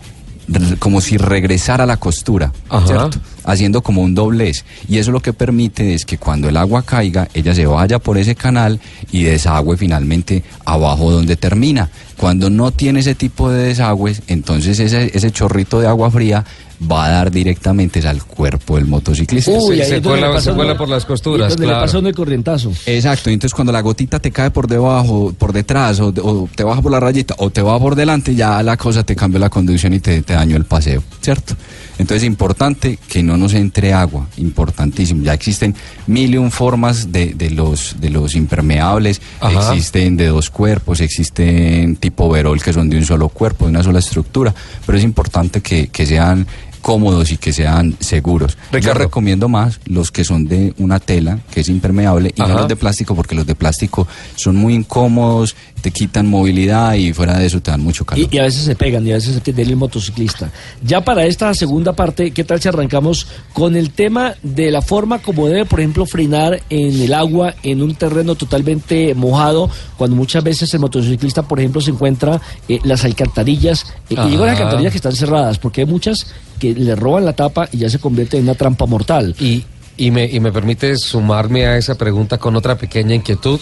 como 0.79 1.01
si 1.01 1.19
regresara 1.19 1.85
a 1.85 1.87
la 1.87 1.99
costura, 1.99 2.53
Ajá. 2.69 2.87
¿cierto? 2.87 3.19
Haciendo 3.45 3.83
como 3.83 4.03
un 4.03 4.15
doblez. 4.15 4.65
Y 4.89 4.99
eso 4.99 5.13
lo 5.13 5.21
que 5.21 5.33
permite 5.33 5.95
es 5.95 6.05
que 6.05 6.19
cuando 6.19 6.49
el 6.49 6.57
agua 6.57 6.83
caiga, 6.83 7.29
ella 7.35 7.55
se 7.55 7.67
vaya 7.67 7.99
por 7.99 8.19
ese 8.19 8.35
canal 8.35 8.81
y 9.13 9.25
desagüe 9.25 9.77
finalmente 9.77 10.43
abajo 10.65 11.11
donde 11.11 11.37
termina. 11.37 11.91
Cuando 12.17 12.51
no 12.51 12.71
tiene 12.71 13.01
ese 13.01 13.15
tipo 13.15 13.51
de 13.51 13.65
desagües, 13.65 14.23
entonces 14.29 14.79
ese, 14.81 15.11
ese 15.15 15.31
chorrito 15.31 15.81
de 15.81 15.89
agua 15.89 16.11
fría 16.11 16.45
va 16.91 17.07
a 17.07 17.11
dar 17.11 17.31
directamente 17.31 18.07
al 18.07 18.23
cuerpo 18.25 18.77
del 18.77 18.87
motociclista. 18.87 19.51
Uy, 19.51 19.81
ahí 19.81 19.89
se 19.89 20.03
cuela- 20.03 20.41
se 20.41 20.53
por 20.53 20.89
las 20.89 21.05
costuras, 21.05 21.51
Donde 21.51 21.65
claro. 21.67 21.81
le 21.81 21.87
pasa 21.87 21.99
el 21.99 22.15
corrientazo. 22.15 22.73
Exacto, 22.87 23.31
entonces 23.31 23.55
cuando 23.55 23.73
la 23.73 23.81
gotita 23.81 24.19
te 24.19 24.31
cae 24.31 24.51
por 24.51 24.67
debajo, 24.67 25.35
por 25.37 25.53
detrás, 25.53 26.01
o, 26.01 26.09
o 26.23 26.49
te 26.55 26.65
baja 26.65 26.83
por 26.83 26.93
la 26.93 27.01
rayita, 27.01 27.35
o 27.39 27.51
te 27.51 27.63
va 27.63 27.79
por 27.79 27.95
delante, 27.95 28.35
ya 28.35 28.63
la 28.63 28.77
cosa 28.77 29.03
te 29.05 29.15
cambia 29.17 29.41
la 29.41 29.51
conducción 29.51 29.95
y 29.95 30.01
te, 30.01 30.23
te 30.23 30.33
dañó 30.35 30.57
el 30.57 30.65
paseo, 30.65 31.03
¿cierto? 31.21 31.55
Entonces 31.97 32.25
importante 32.25 32.99
que 33.09 33.23
no 33.23 33.37
nos 33.37 33.55
entre 33.55 33.93
agua, 33.93 34.27
importantísimo. 34.39 35.23
Ya 35.23 35.33
existen 35.33 35.77
mil 36.09 36.35
y 36.35 36.37
un 36.39 36.51
formas 36.51 37.13
de, 37.13 37.35
de 37.35 37.51
los, 37.51 37.97
de 38.01 38.11
los 38.11 38.35
impermeables, 38.35 39.21
Ajá. 39.41 39.71
existen 39.73 40.17
de 40.17 40.27
dos 40.27 40.51
cuerpos, 40.51 41.01
existen 41.01 41.95
tipo 41.97 42.29
verol 42.29 42.61
que 42.61 42.73
son 42.73 42.91
de 42.91 42.97
un 42.97 43.05
solo 43.07 43.29
cuerpo, 43.29 43.67
de 43.67 43.71
una 43.71 43.83
sola 43.85 44.01
estructura, 44.01 44.53
pero 44.85 44.99
es 44.99 45.05
importante 45.05 45.61
que, 45.61 45.87
que 45.89 46.05
sean 46.05 46.47
cómodos 46.85 47.33
y 47.33 47.39
que 47.39 47.51
sean 47.51 47.97
seguros. 47.99 48.59
Yo 48.83 48.93
recomiendo 48.93 49.49
más 49.49 49.81
los 49.87 50.13
que 50.13 50.23
son 50.23 50.47
de 50.47 50.75
una 50.77 51.01
tela, 51.01 51.39
que 51.51 51.61
es 51.61 51.71
impermeable, 51.71 52.35
y 52.37 52.43
Ajá. 52.43 52.53
no 52.53 52.59
los 52.59 52.69
de 52.69 52.77
plástico, 52.77 53.15
porque 53.15 53.35
los 53.35 53.47
de 53.47 53.55
plástico 53.55 54.07
son 54.37 54.57
muy 54.57 54.75
incómodos, 54.75 55.57
te 55.81 55.91
quitan 55.91 56.27
movilidad 56.27 56.93
y 56.93 57.15
fuera 57.15 57.39
de 57.39 57.47
eso 57.47 57.63
te 57.63 57.71
dan 57.71 57.81
mucho 57.81 58.05
calor. 58.05 58.29
Y, 58.31 58.37
y 58.37 58.39
a 58.39 58.43
veces 58.43 58.65
se 58.65 58.77
pegan 58.77 59.07
y 59.07 59.13
a 59.13 59.15
veces 59.15 59.33
se 59.33 59.41
pierde 59.41 59.63
el 59.63 59.77
motociclista. 59.77 60.51
Ya 60.83 61.03
para 61.03 61.25
esta 61.25 61.55
segunda 61.55 61.95
parte, 61.95 62.33
¿qué 62.33 62.45
tal 62.45 62.61
si 62.61 62.69
arrancamos 62.69 63.29
con 63.55 63.77
el 63.77 63.89
tema 63.91 64.35
de 64.43 64.71
la 64.71 64.83
forma 64.83 65.21
como 65.21 65.49
debe, 65.49 65.65
por 65.65 65.81
ejemplo, 65.81 66.05
frenar 66.05 66.61
en 66.69 67.01
el 67.01 67.15
agua, 67.15 67.55
en 67.63 67.83
un 67.83 67.95
terreno 67.95 68.35
totalmente 68.35 69.15
mojado, 69.15 69.71
cuando 69.97 70.17
muchas 70.17 70.45
veces 70.45 70.75
el 70.75 70.81
motociclista, 70.81 71.43
por 71.43 71.61
ejemplo, 71.61 71.81
se 71.81 71.93
encuentra 71.93 72.43
eh, 72.69 72.79
las 72.85 73.07
alcantarillas, 73.07 73.87
eh, 74.11 74.17
y 74.27 74.31
digo 74.31 74.45
las 74.45 74.59
alcantarillas 74.59 74.93
que 74.93 74.99
están 74.99 75.17
cerradas, 75.17 75.59
porque 75.59 75.81
hay 75.81 75.87
muchas 75.87 76.27
que 76.73 76.81
le 76.81 76.95
roban 76.97 77.25
la 77.25 77.33
tapa 77.35 77.69
y 77.73 77.79
ya 77.79 77.91
se 77.91 77.99
convierte 77.99 78.37
en 78.39 78.45
una 78.45 78.55
trampa 78.55 78.87
mortal. 78.87 79.35
Y, 79.39 79.65
y, 79.97 80.11
me, 80.11 80.25
y 80.25 80.41
me 80.41 80.53
permite 80.53 80.97
sumarme 80.97 81.67
a 81.67 81.77
esa 81.77 81.97
pregunta 81.97 82.39
con 82.39 82.57
otra 82.57 82.77
pequeña 82.77 83.15
inquietud. 83.15 83.61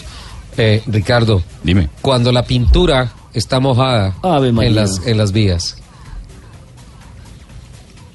Eh, 0.57 0.81
Ricardo, 0.87 1.41
Dime. 1.63 1.89
cuando 2.01 2.31
la 2.31 2.43
pintura 2.43 3.11
está 3.33 3.59
mojada 3.59 4.15
en 4.39 4.75
las, 4.75 5.01
en 5.05 5.17
las 5.17 5.31
vías. 5.31 5.77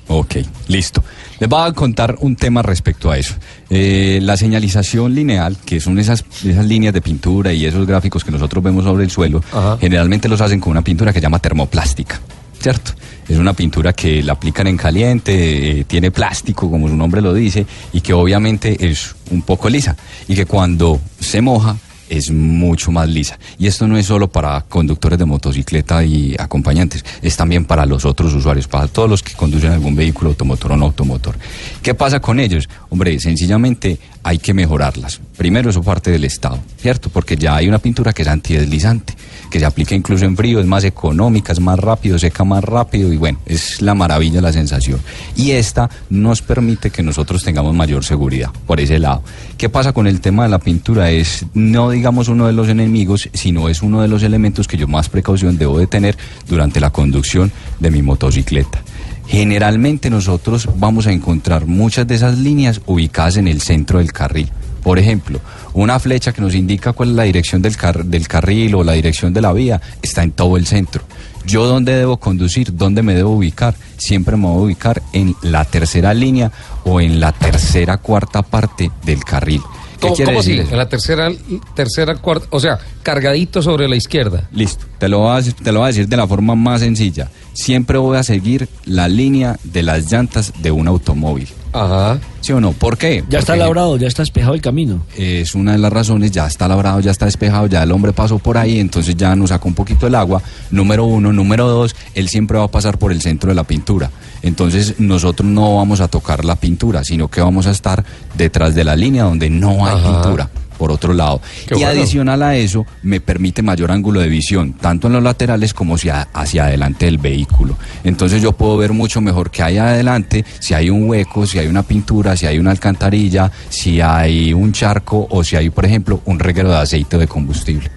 Ok, 0.07 0.37
listo. 0.68 1.04
Les 1.38 1.49
voy 1.49 1.68
a 1.68 1.73
contar 1.73 2.16
un 2.21 2.35
tema 2.35 2.62
respecto 2.62 3.11
a 3.11 3.18
eso. 3.18 3.35
Eh, 3.68 4.21
la 4.23 4.37
señalización 4.37 5.14
lineal, 5.14 5.57
que 5.64 5.80
son 5.80 5.99
esas, 5.99 6.25
esas 6.45 6.64
líneas 6.64 6.95
de 6.95 7.02
pintura 7.02 7.52
y 7.52 7.66
esos 7.66 7.87
gráficos 7.87 8.25
que 8.25 8.30
nosotros 8.30 8.64
vemos 8.64 8.85
sobre 8.85 9.04
el 9.04 9.11
suelo, 9.11 9.42
Ajá. 9.52 9.76
generalmente 9.80 10.28
los 10.28 10.40
hacen 10.40 10.61
con 10.61 10.71
una 10.71 10.83
pintura 10.83 11.12
que 11.12 11.18
se 11.18 11.23
llama 11.25 11.38
termoplástica, 11.40 12.21
¿cierto? 12.60 12.92
Es 13.28 13.38
una 13.38 13.52
pintura 13.52 13.92
que 13.92 14.22
la 14.22 14.32
aplican 14.32 14.66
en 14.66 14.76
caliente, 14.76 15.80
eh, 15.80 15.84
tiene 15.84 16.10
plástico, 16.10 16.70
como 16.70 16.88
su 16.88 16.96
nombre 16.96 17.20
lo 17.20 17.34
dice, 17.34 17.66
y 17.92 18.00
que 18.00 18.12
obviamente 18.12 18.88
es 18.88 19.14
un 19.30 19.42
poco 19.42 19.68
lisa, 19.68 19.96
y 20.26 20.34
que 20.34 20.46
cuando 20.46 21.00
se 21.20 21.40
moja 21.42 21.76
es 22.08 22.30
mucho 22.30 22.90
más 22.90 23.08
lisa. 23.08 23.38
Y 23.58 23.66
esto 23.66 23.86
no 23.86 23.96
es 23.96 24.06
solo 24.06 24.28
para 24.28 24.60
conductores 24.62 25.18
de 25.18 25.24
motocicleta 25.24 26.04
y 26.04 26.34
acompañantes, 26.38 27.04
es 27.22 27.36
también 27.36 27.64
para 27.64 27.86
los 27.86 28.04
otros 28.04 28.34
usuarios, 28.34 28.68
para 28.68 28.86
todos 28.88 29.08
los 29.08 29.22
que 29.22 29.34
conducen 29.34 29.72
algún 29.72 29.94
vehículo 29.94 30.30
automotor 30.30 30.72
o 30.72 30.76
no 30.76 30.86
automotor. 30.86 31.36
¿Qué 31.82 31.94
pasa 31.94 32.20
con 32.20 32.40
ellos? 32.40 32.68
Hombre, 32.90 33.18
sencillamente 33.20 33.98
hay 34.22 34.38
que 34.38 34.54
mejorarlas. 34.54 35.20
Primero, 35.36 35.70
eso 35.70 35.82
parte 35.82 36.10
del 36.10 36.24
Estado, 36.24 36.58
¿cierto? 36.76 37.08
Porque 37.10 37.36
ya 37.36 37.56
hay 37.56 37.68
una 37.68 37.78
pintura 37.78 38.12
que 38.12 38.22
es 38.22 38.28
antideslizante, 38.28 39.14
que 39.50 39.58
se 39.58 39.64
aplica 39.64 39.94
incluso 39.94 40.24
en 40.24 40.36
frío, 40.36 40.60
es 40.60 40.66
más 40.66 40.84
económica, 40.84 41.52
es 41.52 41.60
más 41.60 41.78
rápido, 41.78 42.18
seca 42.18 42.44
más 42.44 42.62
rápido 42.62 43.12
y 43.12 43.16
bueno, 43.16 43.38
es 43.46 43.80
la 43.80 43.94
maravilla 43.94 44.40
la 44.40 44.52
sensación. 44.52 45.00
Y 45.36 45.52
esta 45.52 45.88
nos 46.10 46.42
permite 46.42 46.90
que 46.90 47.02
nosotros 47.02 47.42
tengamos 47.42 47.74
mayor 47.74 48.04
seguridad 48.04 48.50
por 48.66 48.80
ese 48.80 48.98
lado. 48.98 49.22
¿Qué 49.56 49.68
pasa 49.68 49.92
con 49.92 50.06
el 50.06 50.20
tema 50.20 50.44
de 50.44 50.50
la 50.50 50.58
pintura? 50.58 51.10
Es 51.10 51.46
no 51.54 51.90
digamos 51.98 52.28
uno 52.28 52.46
de 52.46 52.52
los 52.52 52.68
enemigos, 52.68 53.28
sino 53.34 53.68
es 53.68 53.82
uno 53.82 54.00
de 54.00 54.08
los 54.08 54.22
elementos 54.22 54.68
que 54.68 54.76
yo 54.76 54.86
más 54.86 55.08
precaución 55.08 55.58
debo 55.58 55.78
de 55.78 55.86
tener 55.88 56.16
durante 56.48 56.78
la 56.80 56.90
conducción 56.90 57.50
de 57.80 57.90
mi 57.90 58.02
motocicleta. 58.02 58.80
Generalmente 59.26 60.08
nosotros 60.10 60.68
vamos 60.76 61.06
a 61.06 61.12
encontrar 61.12 61.66
muchas 61.66 62.06
de 62.06 62.14
esas 62.14 62.38
líneas 62.38 62.80
ubicadas 62.86 63.36
en 63.36 63.46
el 63.48 63.60
centro 63.60 63.98
del 63.98 64.12
carril. 64.12 64.48
Por 64.82 64.98
ejemplo, 64.98 65.40
una 65.74 65.98
flecha 65.98 66.32
que 66.32 66.40
nos 66.40 66.54
indica 66.54 66.92
cuál 66.92 67.10
es 67.10 67.16
la 67.16 67.24
dirección 67.24 67.60
del, 67.60 67.76
car- 67.76 68.04
del 68.06 68.26
carril 68.28 68.74
o 68.76 68.84
la 68.84 68.92
dirección 68.92 69.34
de 69.34 69.40
la 69.42 69.52
vía 69.52 69.82
está 70.00 70.22
en 70.22 70.30
todo 70.30 70.56
el 70.56 70.66
centro. 70.66 71.02
Yo 71.44 71.66
dónde 71.66 71.94
debo 71.94 72.16
conducir, 72.18 72.74
dónde 72.74 73.02
me 73.02 73.14
debo 73.14 73.30
ubicar, 73.30 73.74
siempre 73.96 74.36
me 74.36 74.44
voy 74.46 74.56
a 74.56 74.64
ubicar 74.66 75.02
en 75.12 75.34
la 75.42 75.64
tercera 75.64 76.14
línea 76.14 76.52
o 76.84 77.00
en 77.00 77.20
la 77.20 77.32
tercera 77.32 77.98
cuarta 77.98 78.42
parte 78.42 78.90
del 79.04 79.24
carril. 79.24 79.60
¿Qué 80.00 80.08
¿Cómo, 80.08 80.24
cómo 80.24 80.40
eso? 80.40 80.50
En 80.50 80.76
la 80.76 80.88
tercera, 80.88 81.30
tercera, 81.74 82.14
cuarta, 82.16 82.46
o 82.50 82.60
sea, 82.60 82.78
cargadito 83.02 83.62
sobre 83.62 83.88
la 83.88 83.96
izquierda. 83.96 84.48
Listo, 84.52 84.86
te 84.98 85.08
lo, 85.08 85.20
voy 85.20 85.38
a, 85.38 85.42
te 85.42 85.72
lo 85.72 85.80
voy 85.80 85.86
a 85.86 85.88
decir 85.88 86.08
de 86.08 86.16
la 86.16 86.26
forma 86.26 86.54
más 86.54 86.80
sencilla. 86.80 87.30
Siempre 87.52 87.98
voy 87.98 88.16
a 88.16 88.22
seguir 88.22 88.68
la 88.84 89.08
línea 89.08 89.58
de 89.64 89.82
las 89.82 90.10
llantas 90.10 90.52
de 90.60 90.70
un 90.70 90.86
automóvil. 90.86 91.48
Ajá. 91.72 92.18
¿Sí 92.48 92.54
o 92.54 92.62
no? 92.62 92.72
¿Por 92.72 92.96
qué? 92.96 93.22
Ya 93.28 93.40
está 93.40 93.52
Porque 93.52 93.58
labrado, 93.58 93.98
ya 93.98 94.08
está 94.08 94.22
despejado 94.22 94.54
el 94.54 94.62
camino. 94.62 95.04
Es 95.18 95.54
una 95.54 95.72
de 95.72 95.78
las 95.78 95.92
razones, 95.92 96.30
ya 96.30 96.46
está 96.46 96.66
labrado, 96.66 96.98
ya 97.00 97.10
está 97.10 97.26
despejado, 97.26 97.66
ya 97.66 97.82
el 97.82 97.92
hombre 97.92 98.14
pasó 98.14 98.38
por 98.38 98.56
ahí, 98.56 98.80
entonces 98.80 99.18
ya 99.18 99.36
nos 99.36 99.50
sacó 99.50 99.68
un 99.68 99.74
poquito 99.74 100.06
el 100.06 100.14
agua. 100.14 100.40
Número 100.70 101.04
uno, 101.04 101.30
número 101.30 101.68
dos, 101.68 101.94
él 102.14 102.30
siempre 102.30 102.56
va 102.56 102.64
a 102.64 102.70
pasar 102.70 102.96
por 102.96 103.12
el 103.12 103.20
centro 103.20 103.50
de 103.50 103.54
la 103.54 103.64
pintura. 103.64 104.10
Entonces 104.40 104.98
nosotros 104.98 105.46
no 105.46 105.76
vamos 105.76 106.00
a 106.00 106.08
tocar 106.08 106.46
la 106.46 106.56
pintura, 106.56 107.04
sino 107.04 107.28
que 107.28 107.42
vamos 107.42 107.66
a 107.66 107.70
estar 107.70 108.02
detrás 108.34 108.74
de 108.74 108.84
la 108.84 108.96
línea 108.96 109.24
donde 109.24 109.50
no 109.50 109.84
hay 109.84 109.96
Ajá. 109.98 110.10
pintura. 110.22 110.48
Por 110.78 110.92
otro 110.92 111.12
lado. 111.12 111.40
Qué 111.66 111.75
y 111.75 111.78
bueno. 111.78 111.90
adicional 111.90 112.42
a 112.42 112.56
eso, 112.56 112.87
me 113.02 113.20
permite 113.20 113.62
mayor 113.62 113.90
ángulo 113.90 114.20
de 114.20 114.28
visión, 114.28 114.75
tanto 114.75 115.08
en 115.08 115.14
los 115.14 115.23
laterales 115.23 115.75
como 115.75 115.97
hacia, 115.97 116.28
hacia 116.32 116.66
adelante 116.66 117.06
del 117.06 117.18
vehículo. 117.18 117.76
Entonces 118.04 118.40
yo 118.40 118.52
puedo 118.52 118.76
ver 118.76 118.92
mucho 118.92 119.20
mejor 119.20 119.50
que 119.50 119.62
hay 119.62 119.78
adelante, 119.78 120.44
si 120.61 120.75
hay 120.75 120.88
un 120.88 121.08
hueco, 121.08 121.47
si 121.47 121.58
hay 121.58 121.66
una 121.66 121.82
pintura, 121.82 122.37
si 122.37 122.47
hay 122.47 122.58
una 122.58 122.70
alcantarilla, 122.70 123.50
si 123.68 124.00
hay 124.00 124.52
un 124.52 124.73
charco 124.73 125.26
o 125.30 125.42
si 125.42 125.56
hay, 125.56 125.70
por 125.70 125.85
ejemplo, 125.85 126.20
un 126.25 126.38
reguero 126.38 126.70
de 126.70 126.76
aceite 126.76 127.16
o 127.16 127.18
de 127.18 127.26
combustible. 127.26 127.90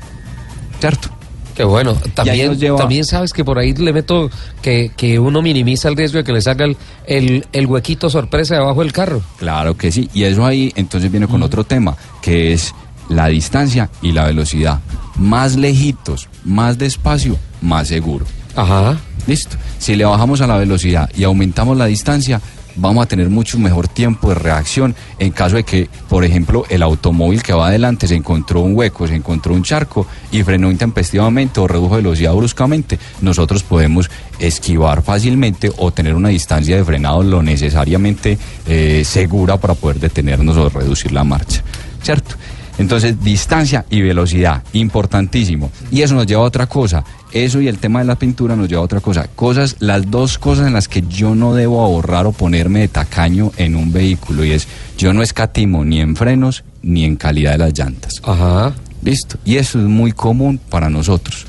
¿Cierto? 0.80 1.21
Qué 1.62 1.66
bueno. 1.66 1.94
También, 2.16 2.58
también 2.76 3.06
sabes 3.06 3.34
que 3.34 3.46
por 3.46 3.60
ahí 3.60 3.74
le 3.74 3.94
meto 3.94 4.32
que, 4.64 4.92
que 4.98 5.20
uno 5.20 5.44
minimiza 5.44 5.90
el 5.90 5.96
riesgo 5.96 6.18
de 6.18 6.24
que 6.24 6.32
le 6.34 6.42
salga 6.42 6.66
el, 6.66 6.76
el, 7.06 7.46
el 7.52 7.68
huequito 7.68 8.10
sorpresa 8.10 8.56
debajo 8.56 8.82
del 8.82 8.92
carro. 8.92 9.22
Claro 9.38 9.78
que 9.78 9.92
sí. 9.92 10.10
Y 10.12 10.24
eso 10.24 10.44
ahí 10.44 10.74
entonces 10.76 11.12
viene 11.12 11.28
con 11.28 11.44
otro 11.44 11.64
tema, 11.64 11.96
que 12.20 12.52
es 12.52 12.74
la 13.10 13.28
distancia 13.28 13.92
y 14.02 14.12
la 14.12 14.26
velocidad. 14.26 14.80
Más 15.18 15.56
lejitos, 15.56 16.30
más 16.44 16.80
despacio, 16.80 17.38
más 17.62 17.90
seguro. 17.90 18.26
Ajá. 18.56 18.98
Listo. 19.28 19.56
Si 19.78 19.96
le 19.96 20.06
bajamos 20.06 20.42
a 20.42 20.48
la 20.48 20.58
velocidad 20.58 21.12
y 21.16 21.26
aumentamos 21.26 21.78
la 21.78 21.86
distancia, 21.86 22.42
vamos 22.76 23.04
a 23.04 23.08
tener 23.08 23.30
mucho 23.30 23.60
mejor 23.60 23.88
tiempo 23.88 24.30
de 24.30 24.36
reacción 24.36 24.96
en 25.20 25.32
caso 25.32 25.56
de 25.56 25.64
que, 25.64 25.90
por 26.10 26.24
ejemplo, 26.24 26.66
el 26.70 26.84
automóvil 26.84 27.44
que 27.44 27.54
va 27.54 27.68
adelante 27.68 28.08
se 28.08 28.16
encontró 28.16 28.62
un 28.62 28.76
hueco, 28.76 29.08
se 29.08 29.16
encontró 29.16 29.54
un 29.54 29.64
charco 29.64 30.08
y 30.32 30.44
frenó 30.44 30.72
intempestivamente 30.72 31.60
o 31.60 31.68
redujo 31.68 31.96
velocidad 31.96 32.34
bruscamente, 32.34 33.00
nosotros 33.22 33.64
podemos 33.64 34.10
esquivar 34.40 35.02
fácilmente 35.02 35.72
o 35.78 35.92
tener 35.92 36.16
una 36.16 36.30
distancia 36.30 36.76
de 36.76 36.84
frenado 36.84 37.24
lo 37.24 37.42
necesariamente 37.42 38.38
eh, 38.68 39.04
segura 39.06 39.58
para 39.58 39.76
poder 39.76 40.00
detenernos 40.00 40.58
o 40.58 40.70
reducir 40.70 41.12
la 41.12 41.24
marcha. 41.24 41.64
¿Cierto? 42.02 42.36
Entonces, 42.78 43.24
distancia 43.24 43.86
y 43.90 44.02
velocidad, 44.02 44.64
importantísimo. 44.74 45.72
Y 45.92 46.02
eso 46.02 46.16
nos 46.16 46.26
lleva 46.26 46.42
a 46.42 46.46
otra 46.46 46.68
cosa. 46.68 47.04
Eso 47.32 47.62
y 47.62 47.68
el 47.68 47.78
tema 47.78 48.00
de 48.00 48.06
la 48.06 48.18
pintura 48.18 48.56
nos 48.56 48.68
lleva 48.68 48.82
a 48.82 48.86
otra 48.86 49.00
cosa. 49.00 49.28
Cosas, 49.36 49.78
las 49.80 50.10
dos 50.10 50.38
cosas 50.38 50.68
en 50.68 50.74
las 50.74 50.88
que 50.88 51.02
yo 51.02 51.36
no 51.36 51.54
debo 51.54 51.82
ahorrar 51.82 52.26
o 52.26 52.32
ponerme 52.32 52.82
de 52.82 52.88
tacaño 52.88 53.52
en 53.58 53.76
un 53.76 53.92
vehículo. 53.92 54.44
Y 54.44 54.52
es, 54.52 54.68
yo 54.98 55.14
no 55.14 55.22
escatimo 55.22 55.86
ni 55.86 56.02
en 56.02 56.16
frenos 56.16 56.64
ni 56.82 57.06
en 57.06 57.16
calidad 57.16 57.54
de 57.54 57.58
las 57.60 57.78
llantas. 57.78 58.22
Ajá. 58.24 58.74
Listo. 59.04 59.38
Y 59.46 59.58
eso 59.58 59.80
es 59.80 59.86
muy 59.86 60.12
común 60.12 60.60
para 60.70 60.90
nosotros. 60.90 61.46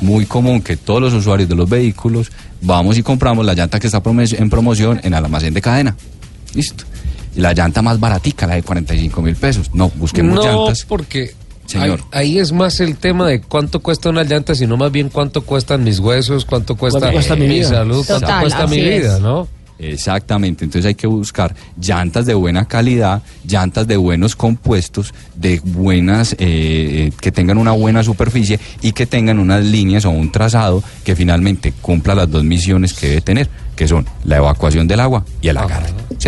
Muy 0.00 0.26
común 0.26 0.60
que 0.60 0.76
todos 0.76 1.00
los 1.00 1.14
usuarios 1.14 1.48
de 1.48 1.54
los 1.54 1.68
vehículos 1.68 2.30
vamos 2.60 2.98
y 2.98 3.02
compramos 3.02 3.44
la 3.44 3.54
llanta 3.54 3.78
que 3.78 3.86
está 3.86 4.02
en 4.04 4.50
promoción 4.50 5.00
en 5.02 5.14
el 5.14 5.24
almacén 5.24 5.54
de 5.54 5.60
cadena. 5.60 5.96
Listo. 6.54 6.84
Y 7.36 7.40
la 7.40 7.52
llanta 7.52 7.82
más 7.82 8.00
baratica, 8.00 8.46
la 8.46 8.54
de 8.54 8.62
45 8.62 9.22
mil 9.22 9.36
pesos. 9.36 9.70
No, 9.74 9.90
busquemos 9.96 10.34
no, 10.34 10.42
llantas. 10.42 10.84
porque 10.84 11.34
Señor. 11.66 12.00
Ahí, 12.12 12.32
ahí 12.32 12.38
es 12.38 12.52
más 12.52 12.80
el 12.80 12.96
tema 12.96 13.26
de 13.26 13.40
cuánto 13.40 13.80
cuesta 13.80 14.08
una 14.08 14.22
llanta, 14.24 14.54
sino 14.54 14.76
más 14.76 14.90
bien 14.90 15.08
cuánto 15.08 15.42
cuestan 15.42 15.84
mis 15.84 15.98
huesos, 15.98 16.44
cuánto 16.44 16.76
cuesta, 16.76 17.00
¿Cuánto 17.00 17.14
cuesta 17.14 17.36
mi 17.36 17.46
vida? 17.46 17.68
salud, 17.68 18.04
cuánto 18.06 18.28
cuesta 18.40 18.66
mi 18.66 18.78
es. 18.78 19.02
vida, 19.02 19.18
¿no? 19.18 19.48
Exactamente, 19.78 20.64
entonces 20.64 20.86
hay 20.86 20.94
que 20.94 21.06
buscar 21.06 21.54
llantas 21.78 22.24
de 22.24 22.32
buena 22.32 22.66
calidad, 22.66 23.22
llantas 23.46 23.86
de 23.86 23.98
buenos 23.98 24.34
compuestos, 24.34 25.12
de 25.34 25.60
buenas, 25.62 26.32
eh, 26.32 26.36
eh, 26.38 27.12
que 27.20 27.30
tengan 27.30 27.58
una 27.58 27.72
buena 27.72 28.02
superficie 28.02 28.58
y 28.80 28.92
que 28.92 29.04
tengan 29.04 29.38
unas 29.38 29.62
líneas 29.62 30.06
o 30.06 30.10
un 30.10 30.32
trazado 30.32 30.82
que 31.04 31.14
finalmente 31.14 31.74
cumpla 31.82 32.14
las 32.14 32.30
dos 32.30 32.42
misiones 32.42 32.94
que 32.94 33.08
debe 33.08 33.20
tener, 33.20 33.50
que 33.76 33.86
son 33.86 34.06
la 34.24 34.38
evacuación 34.38 34.88
del 34.88 35.00
agua 35.00 35.26
y 35.42 35.48
el 35.48 35.58
Ajá, 35.58 35.82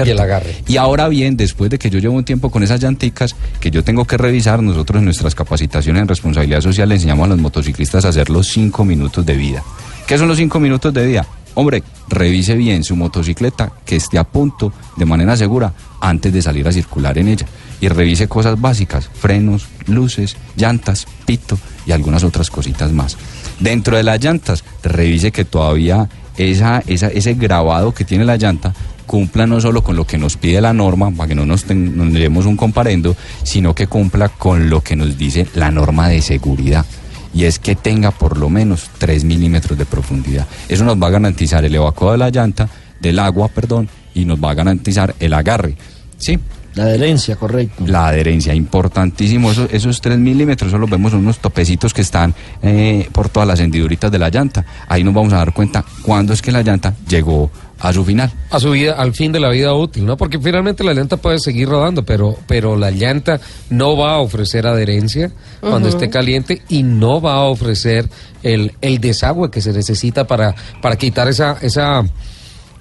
y 0.07 0.11
el 0.11 0.19
agarre. 0.19 0.57
Y 0.67 0.77
ahora 0.77 1.09
bien, 1.09 1.37
después 1.37 1.71
de 1.71 1.79
que 1.79 1.91
yo 1.91 1.99
llevo 1.99 2.15
un 2.15 2.25
tiempo 2.25 2.51
con 2.51 2.63
esas 2.63 2.81
llanticas, 2.81 3.35
que 3.61 3.71
yo 3.71 3.83
tengo 3.83 4.05
que 4.05 4.17
revisar, 4.17 4.63
nosotros 4.63 4.99
en 4.99 5.05
nuestras 5.05 5.35
capacitaciones 5.35 6.03
en 6.03 6.09
responsabilidad 6.09 6.61
social 6.61 6.89
le 6.89 6.97
enseñamos 6.97 7.25
a 7.25 7.29
los 7.29 7.39
motociclistas 7.39 8.05
a 8.05 8.09
hacer 8.09 8.31
los 8.31 8.49
cinco 8.49 8.85
minutos 8.85 9.25
de 9.25 9.37
vida. 9.37 9.63
¿Qué 10.07 10.17
son 10.17 10.29
los 10.29 10.39
cinco 10.39 10.61
minutos 10.61 10.93
de 10.95 11.07
vida? 11.07 11.27
Hombre, 11.55 11.83
revise 12.09 12.55
bien 12.55 12.85
su 12.85 12.95
motocicleta, 12.95 13.73
que 13.85 13.97
esté 13.97 14.17
a 14.17 14.25
punto 14.25 14.73
de 14.97 15.05
manera 15.05 15.37
segura 15.37 15.73
antes 16.01 16.33
de 16.33 16.41
salir 16.41 16.69
a 16.69 16.73
circular 16.73 17.19
en 17.19 17.29
ella. 17.29 17.47
Y 17.81 17.89
revise 17.89 18.29
cosas 18.29 18.61
básicas, 18.61 19.11
frenos, 19.13 19.67
luces, 19.87 20.37
llantas, 20.57 21.07
pito 21.27 21.59
y 21.85 21.93
algunas 21.93 22.23
otras 22.23 22.51
cositas 22.51 22.93
más. 22.93 23.17
Dentro 23.59 23.97
de 23.97 24.05
las 24.05 24.23
llantas, 24.23 24.63
revise 24.85 25.33
que 25.33 25.45
todavía 25.45 26.09
esa, 26.37 26.83
esa, 26.87 27.09
ese 27.09 27.35
grabado 27.35 27.93
que 27.93 28.05
tiene 28.05 28.25
la 28.25 28.37
llanta 28.37 28.73
cumpla 29.09 29.49
no 29.49 29.61
solo 29.61 29.83
con 29.83 29.97
lo 29.97 30.07
que 30.07 30.19
nos 30.19 30.37
pide 30.37 30.61
la 30.61 30.73
norma, 30.73 31.11
para 31.11 31.27
que 31.27 31.35
no 31.35 31.45
nos, 31.45 31.65
ten- 31.65 31.97
nos 31.97 32.13
demos 32.13 32.47
un 32.47 32.57
comparendo, 32.57 33.17
sino 33.43 33.75
que 33.75 33.89
cumpla 33.89 34.29
con 34.29 34.71
lo 34.71 34.81
que 34.83 34.95
nos 34.95 35.19
dice 35.19 35.49
la 35.57 35.73
norma 35.73 36.07
de 36.09 36.23
seguridad. 36.23 36.87
Y 37.35 37.45
es 37.45 37.59
que 37.59 37.75
tenga 37.75 38.13
por 38.13 38.39
lo 38.39 38.49
menos 38.49 38.89
3 38.99 39.25
milímetros 39.25 39.77
de 39.77 39.85
profundidad. 39.87 40.47
Eso 40.69 40.85
nos 40.85 40.97
va 41.03 41.09
a 41.09 41.11
garantizar 41.11 41.65
el 41.65 41.75
evacuado 41.75 42.13
de 42.13 42.19
la 42.19 42.31
llanta, 42.31 42.69
del 43.01 43.19
agua, 43.19 43.49
perdón, 43.49 43.89
y 44.15 44.25
nos 44.25 44.39
va 44.43 44.53
a 44.53 44.55
garantizar 44.55 45.15
el 45.19 45.33
agarre. 45.35 45.77
¿Sí? 46.19 46.39
La 46.75 46.85
adherencia, 46.85 47.35
correcto. 47.37 47.85
La 47.87 48.07
adherencia, 48.09 48.55
importantísimo. 48.55 49.51
Eso- 49.51 49.69
esos 49.71 50.01
3 50.01 50.17
milímetros, 50.19 50.69
eso 50.69 50.79
los 50.79 50.89
vemos 50.89 51.13
en 51.13 51.21
unos 51.21 51.39
topecitos 51.39 51.93
que 51.93 52.03
están 52.03 52.35
eh, 52.63 53.09
por 53.13 53.29
todas 53.29 53.49
las 53.49 53.59
hendiduritas 53.61 54.11
de 54.13 54.19
la 54.19 54.29
llanta. 54.31 54.65
Ahí 54.89 55.03
nos 55.03 55.13
vamos 55.15 55.33
a 55.33 55.37
dar 55.39 55.53
cuenta 55.53 55.85
cuándo 56.03 56.33
es 56.33 56.41
que 56.43 56.53
la 56.53 56.63
llanta 56.63 56.95
llegó 57.09 57.51
a 57.79 57.93
su 57.93 58.05
final. 58.05 58.31
A 58.51 58.59
su 58.59 58.71
vida, 58.73 58.95
al 58.95 59.15
fin 59.15 59.33
de 59.33 59.41
la 59.41 59.51
vida 59.51 59.73
útil, 59.75 60.05
¿no? 60.05 60.17
Porque 60.17 60.39
finalmente 60.39 60.83
la 60.83 60.95
llanta 60.95 61.17
puede 61.17 61.39
seguir 61.39 61.69
rodando, 61.69 62.05
pero, 62.05 62.37
pero 62.47 62.77
la 62.77 62.91
llanta 62.91 63.41
no 63.71 63.97
va 63.97 64.15
a 64.15 64.19
ofrecer 64.19 64.67
adherencia 64.67 65.31
cuando 65.61 65.89
esté 65.89 66.11
caliente 66.11 66.63
y 66.69 66.83
no 66.83 67.21
va 67.21 67.35
a 67.35 67.43
ofrecer 67.45 68.09
el, 68.43 68.75
el 68.81 69.01
desagüe 69.01 69.51
que 69.51 69.61
se 69.61 69.73
necesita 69.73 70.27
para, 70.27 70.55
para 70.83 70.97
quitar 70.97 71.29
esa, 71.29 71.57
esa, 71.63 72.05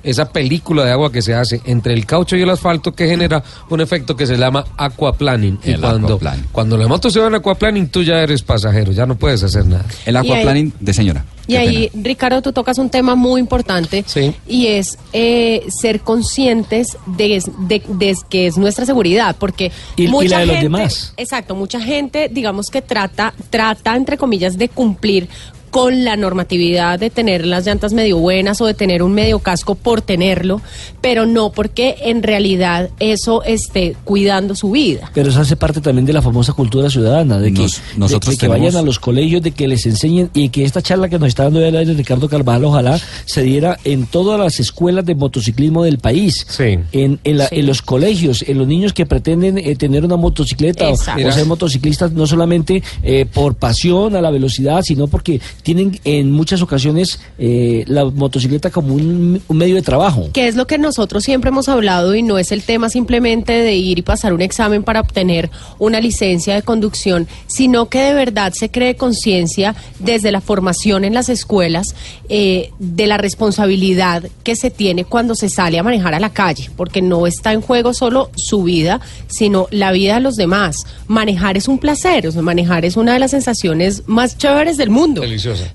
esa 0.03 0.31
película 0.31 0.85
de 0.85 0.91
agua 0.91 1.11
que 1.11 1.21
se 1.21 1.33
hace 1.35 1.61
entre 1.65 1.93
el 1.93 2.05
caucho 2.05 2.35
y 2.35 2.41
el 2.41 2.49
asfalto 2.49 2.93
que 2.93 3.07
genera 3.07 3.43
un 3.69 3.81
efecto 3.81 4.15
que 4.15 4.25
se 4.25 4.35
llama 4.35 4.65
aquaplaning. 4.77 5.59
Y 5.63 5.71
El 5.71 5.81
cuando, 5.81 6.07
aquaplaning. 6.07 6.45
cuando 6.51 6.77
la 6.77 6.87
moto 6.87 7.09
se 7.09 7.19
va 7.19 7.27
en 7.27 7.35
aquaplaning, 7.35 7.89
tú 7.89 8.01
ya 8.01 8.21
eres 8.21 8.41
pasajero, 8.41 8.91
ya 8.91 9.05
no 9.05 9.15
puedes 9.15 9.43
hacer 9.43 9.65
nada. 9.65 9.85
El 10.05 10.17
aquaplaning 10.17 10.73
de 10.79 10.93
señora. 10.93 11.25
Y 11.47 11.53
Qué 11.53 11.57
ahí, 11.57 11.89
pena. 11.89 12.03
Ricardo, 12.03 12.41
tú 12.41 12.51
tocas 12.51 12.77
un 12.77 12.89
tema 12.89 13.15
muy 13.15 13.39
importante 13.39 14.03
Sí. 14.05 14.33
y 14.47 14.67
es 14.67 14.97
eh, 15.13 15.65
ser 15.69 16.01
conscientes 16.01 16.97
de, 17.05 17.41
de- 17.59 17.81
de 17.87 18.15
que 18.29 18.47
es 18.47 18.57
nuestra 18.57 18.85
seguridad, 18.85 19.35
porque 19.39 19.71
Y- 19.95 20.03
y 20.03 20.07
mucha 20.09 20.35
la 20.35 20.39
de 20.41 20.45
los 20.47 20.61
demás. 20.61 21.13
exacto, 21.17 21.55
mucha 21.55 21.79
gente, 21.79 22.29
digamos 22.29 22.67
que 22.69 22.81
trata, 22.81 23.33
trata 23.49 23.95
entre 23.95 24.17
comillas 24.17 24.57
de 24.57 24.67
cumplir 24.69 25.29
con 25.69 26.03
la 26.03 26.15
normatividad 26.15 27.00
de 27.00 27.09
tener 27.09 27.45
las 27.45 27.65
llantas 27.65 27.93
medio 27.93 28.17
buenas 28.17 28.62
o 28.62 28.65
de 28.65 28.74
tener 28.74 29.03
un 29.03 29.13
medio 29.13 29.39
casco 29.39 29.75
por 29.75 30.01
tenerlo, 30.01 30.62
pero 31.01 31.25
no 31.25 31.51
porque 31.51 31.95
en 32.03 32.24
realidad 32.24 32.89
eso 33.00 33.43
esté 33.43 33.95
cuidando 34.03 34.55
su 34.55 34.71
vida. 34.71 35.12
Pero 35.13 35.29
eso 35.29 35.41
hace 35.41 35.55
parte 35.55 35.81
también 35.81 36.05
de 36.05 36.13
la 36.13 36.21
famosa 36.21 36.53
cultura 36.53 36.89
ciudadana, 36.89 37.38
de 37.39 37.53
que, 37.53 37.62
Nos- 37.62 37.74
de- 37.75 37.97
nosotros 37.97 38.31
de 38.36 38.38
que 38.38 38.47
tenemos- 38.47 38.59
vayan 38.67 38.81
a 38.81 38.86
los 38.86 39.00
colegios, 39.00 39.41
de 39.41 39.51
que 39.51 39.67
les 39.67 39.86
enseñen 39.86 40.29
y 40.33 40.50
que 40.50 40.63
esta 40.63 40.81
charla 40.81 41.09
que 41.09 41.19
nos 41.19 41.27
está 41.29 41.43
dando 41.43 41.63
el 41.63 41.75
aire 41.75 41.93
Ricardo 41.93 42.29
Carvajal, 42.29 42.65
ojalá 42.65 43.00
se 43.25 43.43
diera 43.43 43.77
en 43.83 44.05
todas 44.07 44.39
las 44.39 44.59
escuelas 44.59 45.05
de 45.05 45.15
motociclismo 45.15 45.83
del 45.83 46.00
país, 46.00 46.45
Sí. 46.50 46.79
en, 46.91 47.19
en, 47.24 47.38
la- 47.38 47.47
Sí. 47.47 47.55
en 47.59 47.65
los 47.67 47.81
colegios, 47.81 48.43
en 48.47 48.57
los 48.57 48.67
niños 48.67 48.93
que 48.93 49.05
pretenden 49.05 49.57
eh, 49.57 49.75
tener 49.75 50.03
una 50.05 50.15
motocicleta 50.15 50.88
o, 50.89 50.93
o 50.93 50.97
ser 50.97 51.45
motociclistas 51.45 52.12
no 52.12 52.25
solamente 52.27 52.81
eh, 53.03 53.25
por 53.31 53.55
pasión 53.55 54.15
a 54.15 54.21
la 54.21 54.31
velocidad, 54.31 54.81
sino 54.83 55.07
porque 55.07 55.39
tienen 55.67 56.00
en 56.05 56.31
muchas 56.31 56.62
ocasiones 56.62 57.19
eh, 57.38 57.83
la 57.88 58.05
motocicleta 58.05 58.69
como 58.69 58.95
un, 58.95 59.41
un 59.45 59.57
medio 59.57 59.75
de 59.75 59.81
trabajo. 59.81 60.29
que 60.31 60.47
es 60.47 60.55
lo 60.55 60.65
que 60.65 60.77
nosotros 60.77 61.25
siempre 61.25 61.50
hemos 61.50 61.67
hablado 61.67 62.15
y 62.15 62.24
no 62.24 62.38
es 62.38 62.53
el 62.53 62.63
tema 62.63 62.89
simplemente 62.89 63.51
de 63.51 63.75
ir 63.75 64.00
y 64.00 64.01
pasar 64.01 64.31
un 64.31 64.39
examen 64.39 64.83
para 64.83 65.01
obtener 65.01 65.50
una 65.77 66.00
licencia 66.00 66.55
de 66.55 66.62
conducción, 66.62 67.27
sino 67.47 67.89
que 67.89 68.00
de 68.00 68.13
verdad 68.13 68.53
se 68.53 68.71
cree 68.71 68.95
conciencia 68.95 69.75
desde 70.00 70.31
la 70.31 70.39
formación 70.39 71.03
en 71.03 71.13
las 71.13 71.27
escuelas 71.27 71.95
eh, 72.29 72.71
de 72.79 73.07
la 73.07 73.17
responsabilidad 73.17 74.24
que 74.43 74.55
se 74.55 74.71
tiene 74.71 75.03
cuando 75.03 75.36
se 75.36 75.50
sale 75.50 75.79
a 75.79 75.83
manejar 75.83 76.13
a 76.13 76.21
la 76.21 76.29
calle, 76.29 76.71
porque 76.77 77.01
no 77.01 77.27
está 77.27 77.51
en 77.51 77.59
juego 77.59 77.93
solo 77.93 78.31
su 78.38 78.63
vida, 78.63 79.01
sino 79.27 79.67
la 79.71 79.91
vida 79.91 80.15
de 80.15 80.21
los 80.21 80.38
demás. 80.38 80.77
Manejar 81.07 81.57
es 81.57 81.67
un 81.67 81.77
placer, 81.77 82.25
o 82.25 82.31
sea, 82.31 82.41
manejar 82.41 82.86
es 82.86 82.95
una 82.95 83.12
de 83.12 83.19
las 83.19 83.31
sensaciones 83.31 84.03
más 84.07 84.38
chéveres 84.38 84.77
del 84.77 84.91
mundo. 84.91 85.24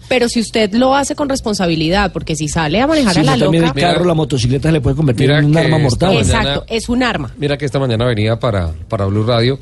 Pero 0.09 0.29
si 0.29 0.41
usted 0.41 0.73
lo 0.75 0.95
hace 0.95 1.15
con 1.15 1.29
responsabilidad, 1.29 2.13
porque 2.13 2.37
si 2.37 2.49
sale 2.49 2.81
a 2.81 2.87
manejar 2.87 3.15
Si 3.15 3.21
a 3.21 3.25
la 3.25 3.37
loca... 3.37 3.57
el 3.57 3.63
carro, 3.73 3.99
Mira- 4.01 4.05
la 4.07 4.15
motocicleta 4.15 4.69
se 4.69 4.73
le 4.73 4.81
puede 4.81 4.97
convertir 4.97 5.31
en 5.31 5.47
un 5.47 5.57
arma 5.57 5.79
mortal. 5.79 6.15
mañana- 6.15 6.39
Exacto, 6.41 6.65
es 6.69 6.89
un 6.89 7.03
arma. 7.03 7.33
Mira 7.39 7.57
que 7.57 7.65
esta 7.65 7.79
mañana 7.79 8.05
venía 8.05 8.39
para, 8.39 8.71
para 8.89 9.07
Blue 9.07 9.25
Radio 9.25 9.59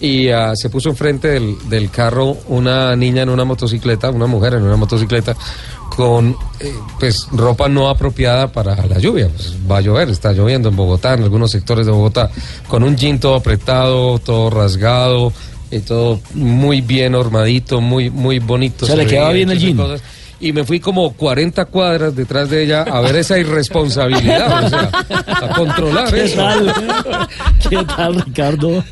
y 0.00 0.28
ah, 0.28 0.52
se 0.56 0.68
puso 0.70 0.88
enfrente 0.90 1.28
del, 1.28 1.56
del 1.68 1.88
carro 1.90 2.36
una 2.48 2.94
niña 2.96 3.22
en 3.22 3.28
una 3.28 3.44
motocicleta, 3.44 4.10
una 4.10 4.26
mujer 4.26 4.54
en 4.54 4.62
una 4.64 4.76
motocicleta, 4.76 5.36
con 5.96 6.36
eh, 6.60 6.72
pues 6.98 7.28
ropa 7.32 7.68
no 7.68 7.88
apropiada 7.88 8.48
para 8.52 8.74
la 8.86 8.98
lluvia. 8.98 9.28
Pues, 9.28 9.54
va 9.70 9.78
a 9.78 9.80
llover, 9.80 10.10
está 10.10 10.32
lloviendo 10.32 10.68
en 10.68 10.76
Bogotá, 10.76 11.14
en 11.14 11.22
algunos 11.22 11.52
sectores 11.52 11.86
de 11.86 11.92
Bogotá, 11.92 12.28
con 12.68 12.82
un 12.82 12.96
jean 12.96 13.20
todo 13.20 13.36
apretado, 13.36 14.18
todo 14.18 14.50
rasgado. 14.50 15.32
Y 15.74 15.80
todo 15.80 16.20
muy 16.34 16.80
bien 16.80 17.14
armadito, 17.14 17.80
muy 17.80 18.10
muy 18.10 18.38
bonito. 18.38 18.84
O 18.84 18.86
sea, 18.86 18.96
se 18.96 19.02
le 19.02 19.08
quedaba 19.08 19.32
bien 19.32 19.50
el 19.50 19.58
jean. 19.58 19.76
cosas. 19.76 20.02
Y 20.40 20.52
me 20.52 20.64
fui 20.64 20.78
como 20.78 21.12
40 21.14 21.64
cuadras 21.66 22.14
detrás 22.14 22.50
de 22.50 22.64
ella 22.64 22.82
a 22.82 23.00
ver 23.00 23.16
esa 23.16 23.38
irresponsabilidad, 23.38 24.64
o 24.64 24.68
sea, 24.68 24.90
a 25.26 25.48
controlar 25.56 26.12
¿Qué 26.12 26.24
eso. 26.24 26.36
tal? 26.36 26.74
¿Qué 27.70 27.84
tal, 27.96 28.20
Ricardo? 28.22 28.84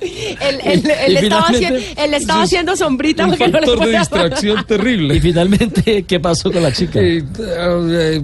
Él, 0.00 0.58
él- 0.64 0.82
Y- 0.84 0.90
él 1.06 1.16
estaba, 1.16 1.46
finalmente- 1.46 1.78
haci- 1.94 2.04
él 2.04 2.14
estaba 2.14 2.42
haciendo 2.42 2.76
sombrita 2.76 3.24
un 3.26 3.36
que 3.36 3.48
no 3.48 3.58
le 3.60 3.66
factor 3.66 3.86
de 3.86 3.98
distracción 3.98 4.64
terrible. 4.66 5.16
Y 5.16 5.20
finalmente, 5.20 6.02
¿qué 6.02 6.20
pasó 6.20 6.52
con 6.52 6.62
la 6.62 6.72
chica? 6.72 7.00
Y, 7.02 7.18
eh, 7.18 7.22
eh, 7.38 8.22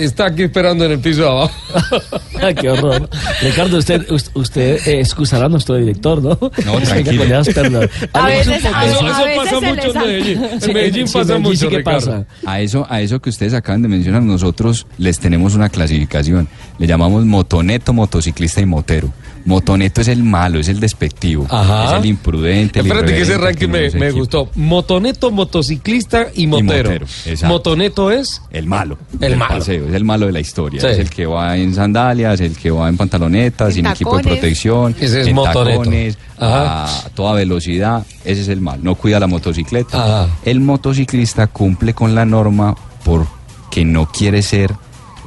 está 0.00 0.26
aquí 0.26 0.42
esperando 0.42 0.84
en 0.84 0.92
el 0.92 0.98
piso 0.98 1.22
de 1.22 1.28
abajo. 1.28 1.54
Qué 2.60 2.70
horror. 2.70 3.08
Ricardo, 3.42 3.78
usted, 3.78 4.10
us- 4.10 4.30
usted 4.34 4.86
eh, 4.88 5.00
excusará 5.00 5.46
a 5.46 5.48
nuestro 5.48 5.76
director, 5.76 6.22
¿no? 6.22 6.38
No, 6.64 6.80
tranquilo. 6.84 7.22
con 7.22 7.32
esas 7.32 7.54
perlas. 7.54 7.90
A 8.12 8.26
veces- 8.26 8.58
eso. 8.58 8.68
Eso, 8.68 9.06
a 9.06 9.32
eso 9.32 9.42
pasa 9.44 9.60
mucho 9.60 9.92
en 9.94 9.98
Medellín. 10.00 10.40
Sí, 10.60 10.66
En 10.70 10.74
Medellín 10.74 11.08
sí, 11.08 11.12
pasa 11.14 11.24
Medellín 11.38 11.42
mucho, 11.42 11.70
sí 11.70 11.82
pasa. 11.82 12.26
A 12.46 12.60
eso, 12.60 12.86
a 12.88 13.00
eso 13.00 13.20
que 13.20 13.30
ustedes 13.30 13.54
acaban 13.54 13.82
de 13.82 13.88
mencionar, 13.88 14.22
nosotros 14.22 14.86
les 14.98 15.18
tenemos 15.18 15.54
una 15.54 15.68
clasificación. 15.68 16.48
Le 16.78 16.86
llamamos 16.86 17.24
motoneto, 17.24 17.92
motociclista 17.92 18.60
y 18.60 18.66
motero. 18.66 19.12
Motoneto 19.44 20.00
es 20.00 20.06
el 20.06 20.22
malo, 20.22 20.60
es 20.60 20.68
el 20.68 20.78
despectivo, 20.78 21.48
Ajá. 21.50 21.86
es 21.96 22.00
el 22.00 22.06
imprudente. 22.10 22.78
el 22.78 22.86
Espérate 22.86 23.12
que 23.12 23.22
ese 23.22 23.36
ranking 23.38 23.68
que 23.72 23.90
me, 23.98 24.10
gustó. 24.12 24.48
Motoneto, 24.54 25.32
motociclista 25.32 26.28
y 26.32 26.46
motero. 26.46 26.92
Motoneto 27.46 28.12
es 28.12 28.40
El 28.52 28.66
malo. 28.66 28.98
El 29.20 29.36
malo. 29.36 29.54
paseo, 29.58 29.88
es 29.88 29.94
el 29.94 30.04
malo 30.04 30.26
de 30.26 30.32
la 30.32 30.38
historia. 30.40 30.80
Sí. 30.80 30.86
Es 30.86 30.98
el 30.98 31.10
que 31.10 31.26
va 31.26 31.56
en 31.56 31.74
el 32.40 32.56
que 32.56 32.70
va 32.70 32.88
en 32.88 32.96
pantalonetas, 32.96 33.74
sin 33.74 33.86
equipo 33.86 34.16
de 34.16 34.22
protección, 34.22 34.94
Ese 35.00 35.20
es 35.22 35.26
en 35.28 35.34
motoneto. 35.34 35.80
tacones, 35.80 36.18
Ajá. 36.38 36.84
a 37.06 37.08
toda 37.10 37.34
velocidad. 37.34 38.04
Ese 38.24 38.42
es 38.42 38.48
el 38.48 38.60
mal. 38.60 38.82
No 38.82 38.94
cuida 38.94 39.20
la 39.20 39.26
motocicleta. 39.26 40.02
Ajá. 40.24 40.34
El 40.44 40.60
motociclista 40.60 41.46
cumple 41.48 41.94
con 41.94 42.14
la 42.14 42.24
norma 42.24 42.74
porque 43.04 43.84
no 43.84 44.06
quiere 44.06 44.42
ser, 44.42 44.72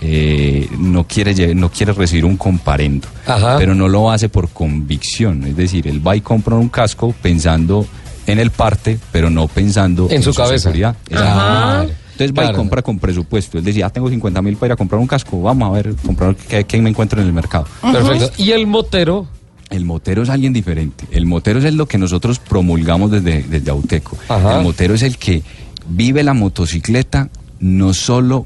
eh, 0.02 0.68
no 0.78 1.06
quiere 1.06 1.56
no 1.56 1.70
quiere 1.70 1.94
recibir 1.94 2.26
un 2.26 2.38
comparendo, 2.38 3.08
Ajá. 3.26 3.58
pero 3.58 3.74
no 3.76 3.88
lo 3.88 4.12
hace 4.12 4.30
por 4.30 4.50
convicción. 4.50 5.44
Es 5.46 5.56
decir, 5.56 5.88
él 5.88 6.06
va 6.06 6.16
y 6.16 6.22
compra 6.22 6.56
un 6.56 6.70
casco 6.70 7.14
pensando 7.22 7.86
en 8.28 8.40
el 8.40 8.52
parte, 8.52 8.98
pero 9.12 9.30
no 9.30 9.48
pensando 9.48 10.08
En 10.10 10.24
su 10.24 10.34
cabeza. 10.34 10.64
seguridad. 10.64 10.96
Ajá. 11.14 11.86
Entonces 12.16 12.32
va 12.32 12.44
y 12.44 12.46
Claro. 12.48 12.58
compra 12.58 12.82
con 12.82 12.98
presupuesto. 13.00 13.58
Él 13.58 13.64
decía, 13.66 13.88
ah, 13.88 13.90
tengo 13.90 14.10
50 14.10 14.42
mil 14.42 14.56
para 14.56 14.68
ir 14.68 14.72
a 14.74 14.76
comprar 14.78 15.00
un 15.02 15.08
casco. 15.08 15.42
Vamos 15.42 15.68
a 15.70 15.72
ver, 15.74 15.94
comprar 16.06 16.36
qué, 16.36 16.64
qué 16.64 16.82
me 16.82 16.90
encuentro 16.90 17.20
en 17.22 17.28
el 17.28 17.34
mercado. 17.34 17.66
perfecto. 17.82 18.32
Y 18.42 18.52
el 18.52 18.68
motero, 18.68 19.28
El 19.70 19.84
motero 19.84 20.24
es 20.24 20.30
alguien 20.30 20.54
diferente. 20.54 21.06
El 21.12 21.26
motero 21.26 21.60
es 21.60 21.74
lo 21.74 21.88
que 21.88 21.98
nosotros 21.98 22.40
promulgamos 22.40 23.10
desde, 23.12 23.44
desde 23.44 23.72
Auteco. 23.72 24.16
Ajá. 24.30 24.58
El 24.58 24.64
motero 24.64 24.94
es 24.94 25.02
el 25.02 25.18
que 25.18 25.42
vive 25.90 26.24
la 26.24 26.34
motocicleta 26.34 27.30
no 27.60 27.94
solo 27.94 28.46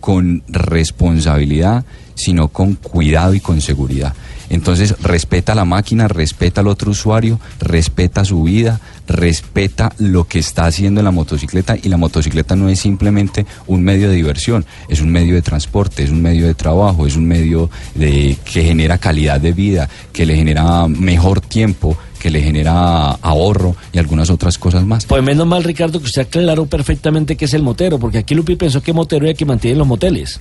con 0.00 0.42
responsabilidad, 0.48 1.84
sino 2.14 2.48
con 2.48 2.74
cuidado 2.74 3.34
y 3.34 3.40
con 3.40 3.60
seguridad. 3.60 4.14
Entonces 4.50 4.94
respeta 5.00 5.54
la 5.54 5.64
máquina, 5.64 6.08
respeta 6.08 6.60
al 6.60 6.68
otro 6.68 6.90
usuario, 6.90 7.40
respeta 7.60 8.24
su 8.24 8.42
vida, 8.42 8.80
respeta 9.06 9.92
lo 9.98 10.24
que 10.24 10.38
está 10.38 10.66
haciendo 10.66 11.00
en 11.00 11.04
la 11.04 11.10
motocicleta 11.10 11.76
y 11.82 11.88
la 11.88 11.96
motocicleta 11.96 12.56
no 12.56 12.68
es 12.68 12.80
simplemente 12.80 13.46
un 13.66 13.82
medio 13.82 14.08
de 14.08 14.16
diversión, 14.16 14.64
es 14.88 15.00
un 15.00 15.10
medio 15.10 15.34
de 15.34 15.42
transporte, 15.42 16.02
es 16.02 16.10
un 16.10 16.22
medio 16.22 16.46
de 16.46 16.54
trabajo, 16.54 17.06
es 17.06 17.16
un 17.16 17.26
medio 17.26 17.70
de, 17.94 18.36
que 18.44 18.64
genera 18.64 18.98
calidad 18.98 19.40
de 19.40 19.52
vida, 19.52 19.88
que 20.12 20.26
le 20.26 20.36
genera 20.36 20.88
mejor 20.88 21.40
tiempo, 21.40 21.96
que 22.24 22.30
le 22.30 22.40
genera 22.40 23.10
ahorro 23.10 23.76
y 23.92 23.98
algunas 23.98 24.30
otras 24.30 24.56
cosas 24.56 24.86
más. 24.86 25.04
Pues 25.04 25.22
menos 25.22 25.46
mal, 25.46 25.62
Ricardo, 25.62 25.98
que 25.98 26.06
usted 26.06 26.22
aclaró 26.22 26.64
perfectamente 26.64 27.36
qué 27.36 27.44
es 27.44 27.52
el 27.52 27.62
motero, 27.62 27.98
porque 27.98 28.16
aquí 28.16 28.34
Lupi 28.34 28.56
pensó 28.56 28.82
que 28.82 28.94
motero 28.94 29.26
era 29.26 29.32
el 29.32 29.36
que 29.36 29.44
mantiene 29.44 29.76
los 29.76 29.86
moteles. 29.86 30.40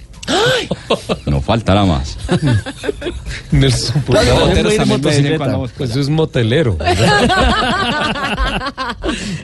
No 1.25 1.41
faltará 1.41 1.83
más. 1.83 2.17
Nelson 3.51 4.01
no, 4.07 4.45
moteros 4.45 5.71
Pues 5.77 5.93
es 5.97 6.07
motelero. 6.07 6.77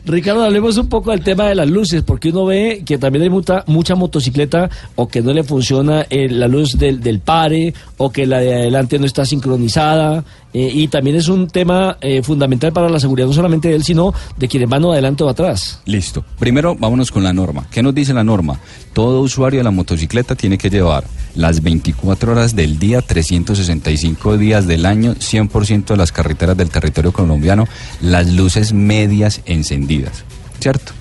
Ricardo, 0.05 0.45
hablemos 0.45 0.77
un 0.77 0.87
poco 0.87 1.11
del 1.11 1.21
tema 1.21 1.49
de 1.49 1.55
las 1.55 1.67
luces, 1.67 2.03
porque 2.03 2.29
uno 2.29 2.45
ve 2.45 2.83
que 2.85 2.97
también 2.97 3.23
hay 3.23 3.29
mucha, 3.29 3.65
mucha 3.67 3.95
motocicleta 3.95 4.69
o 4.95 5.09
que 5.09 5.21
no 5.21 5.33
le 5.33 5.43
funciona 5.43 6.05
eh, 6.09 6.29
la 6.29 6.47
luz 6.47 6.77
del, 6.77 7.01
del 7.01 7.19
pare 7.19 7.73
o 7.97 8.13
que 8.13 8.25
la 8.25 8.39
de 8.39 8.53
adelante 8.53 8.97
no 8.97 9.05
está 9.05 9.25
sincronizada. 9.25 10.23
Eh, 10.53 10.71
y 10.73 10.87
también 10.87 11.15
es 11.15 11.27
un 11.27 11.47
tema 11.47 11.97
eh, 12.01 12.23
fundamental 12.23 12.73
para 12.73 12.89
la 12.89 12.99
seguridad, 12.99 13.27
no 13.27 13.33
solamente 13.33 13.69
de 13.69 13.75
él, 13.75 13.83
sino 13.83 14.13
de 14.37 14.47
quienes 14.47 14.67
van 14.67 14.83
adelante 14.85 15.23
o 15.23 15.29
atrás. 15.29 15.81
Listo. 15.85 16.23
Primero 16.39 16.75
vámonos 16.75 17.11
con 17.11 17.23
la 17.23 17.33
norma. 17.33 17.67
¿Qué 17.69 17.83
nos 17.83 17.93
dice 17.93 18.13
la 18.13 18.23
norma? 18.23 18.59
Todo 18.93 19.21
usuario 19.21 19.59
de 19.59 19.63
la 19.63 19.71
motocicleta 19.71 20.35
tiene 20.35 20.57
que 20.57 20.69
llevar 20.69 21.03
las 21.35 21.61
24 21.61 22.31
horas 22.31 22.55
del 22.55 22.79
día, 22.79 23.01
365 23.01 24.37
días 24.37 24.67
del 24.67 24.85
año, 24.85 25.15
100% 25.15 25.85
de 25.85 25.97
las 25.97 26.11
carreteras 26.11 26.57
del 26.57 26.69
territorio 26.69 27.11
colombiano, 27.11 27.67
las 28.01 28.31
luces 28.31 28.73
medias 28.73 29.41
encendidas. 29.45 30.23
¿Cierto? 30.59 30.98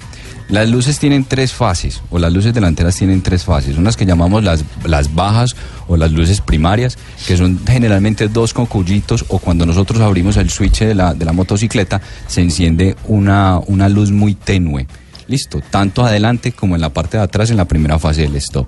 Las 0.49 0.71
luces 0.71 0.99
tienen 0.99 1.25
tres 1.25 1.53
fases, 1.53 2.01
o 2.09 2.19
las 2.19 2.33
luces 2.33 2.55
delanteras 2.55 2.97
tienen 2.97 3.21
tres 3.21 3.45
fases, 3.45 3.77
unas 3.77 3.99
que 3.99 4.07
llamamos 4.07 4.43
las, 4.43 4.65
las 4.85 5.15
bajas 5.15 5.55
o 5.89 5.99
las 5.99 6.11
luces 6.11 6.41
primarias, 6.41 6.97
que 7.27 7.37
son 7.37 7.61
generalmente 7.67 8.29
dos 8.29 8.55
cocuyitos, 8.55 9.27
o 9.29 9.41
cuando 9.41 9.67
nosotros 9.67 10.01
abrimos 10.01 10.39
el 10.39 10.49
switch 10.49 10.81
de 10.81 10.95
la, 10.95 11.13
de 11.13 11.27
la 11.27 11.35
motocicleta, 11.35 12.01
se 12.27 12.41
enciende 12.41 12.97
una, 13.05 13.61
una 13.67 13.91
luz 13.91 14.11
muy 14.11 14.35
tenue. 14.35 14.87
Listo, 15.27 15.61
tanto 15.69 16.07
adelante 16.07 16.53
como 16.53 16.75
en 16.75 16.81
la 16.81 16.89
parte 16.89 17.19
de 17.19 17.25
atrás 17.25 17.51
en 17.51 17.59
la 17.59 17.67
primera 17.67 17.99
fase 17.99 18.23
del 18.23 18.37
stop. 18.37 18.67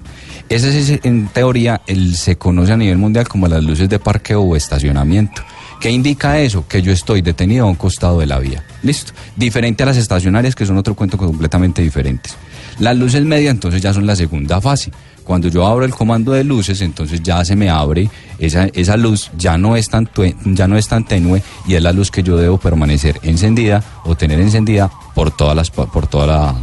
Ese 0.51 0.79
es, 0.79 1.01
en 1.05 1.29
teoría, 1.29 1.81
el, 1.87 2.15
se 2.15 2.37
conoce 2.37 2.73
a 2.73 2.77
nivel 2.77 2.99
mundial 2.99 3.27
como 3.27 3.49
las 3.49 3.65
luces 3.65 3.89
de 3.89 3.99
parqueo 3.99 4.43
o 4.43 4.55
estacionamiento 4.55 5.41
¿Qué 5.81 5.91
indica 5.91 6.39
eso? 6.39 6.67
Que 6.69 6.83
yo 6.83 6.93
estoy 6.93 7.23
detenido 7.23 7.65
a 7.65 7.69
un 7.69 7.75
costado 7.75 8.21
de 8.21 8.27
la 8.27 8.39
vía. 8.39 8.63
Listo. 8.83 9.15
Diferente 9.35 9.83
a 9.83 9.87
las 9.87 9.97
estacionarias, 9.97 10.55
que 10.55 10.67
son 10.67 10.77
otro 10.77 10.95
cuento 10.95 11.17
completamente 11.17 11.81
diferentes. 11.81 12.37
Las 12.79 12.97
luces 12.97 13.25
medias, 13.25 13.51
entonces, 13.51 13.81
ya 13.81 13.95
son 13.95 14.07
la 14.07 14.15
segunda 14.15 14.61
fase. 14.61 14.93
Cuando 15.25 15.49
yo 15.49 15.67
abro 15.67 15.87
el 15.87 15.95
comando 15.95 16.33
de 16.33 16.45
luces, 16.45 16.83
entonces 16.83 17.23
ya 17.23 17.43
se 17.45 17.57
me 17.57 17.71
abre 17.71 18.11
esa, 18.39 18.67
esa 18.67 18.97
luz, 18.99 19.31
ya 19.39 19.57
no, 19.57 19.77
es 19.77 19.89
tan 19.89 20.09
ya 20.45 20.67
no 20.69 20.77
es 20.77 20.89
tan 20.89 21.05
tenue 21.05 21.43
y 21.67 21.75
es 21.75 21.83
la 21.83 21.93
luz 21.93 22.11
que 22.11 22.23
yo 22.23 22.37
debo 22.37 22.59
permanecer 22.59 23.19
encendida 23.23 23.83
o 24.05 24.17
tener 24.17 24.41
encendida 24.41 24.91
por 25.15 25.31
todas 25.31 25.55
las 25.55 25.71
por 25.71 26.07
toda 26.09 26.27
la 26.27 26.55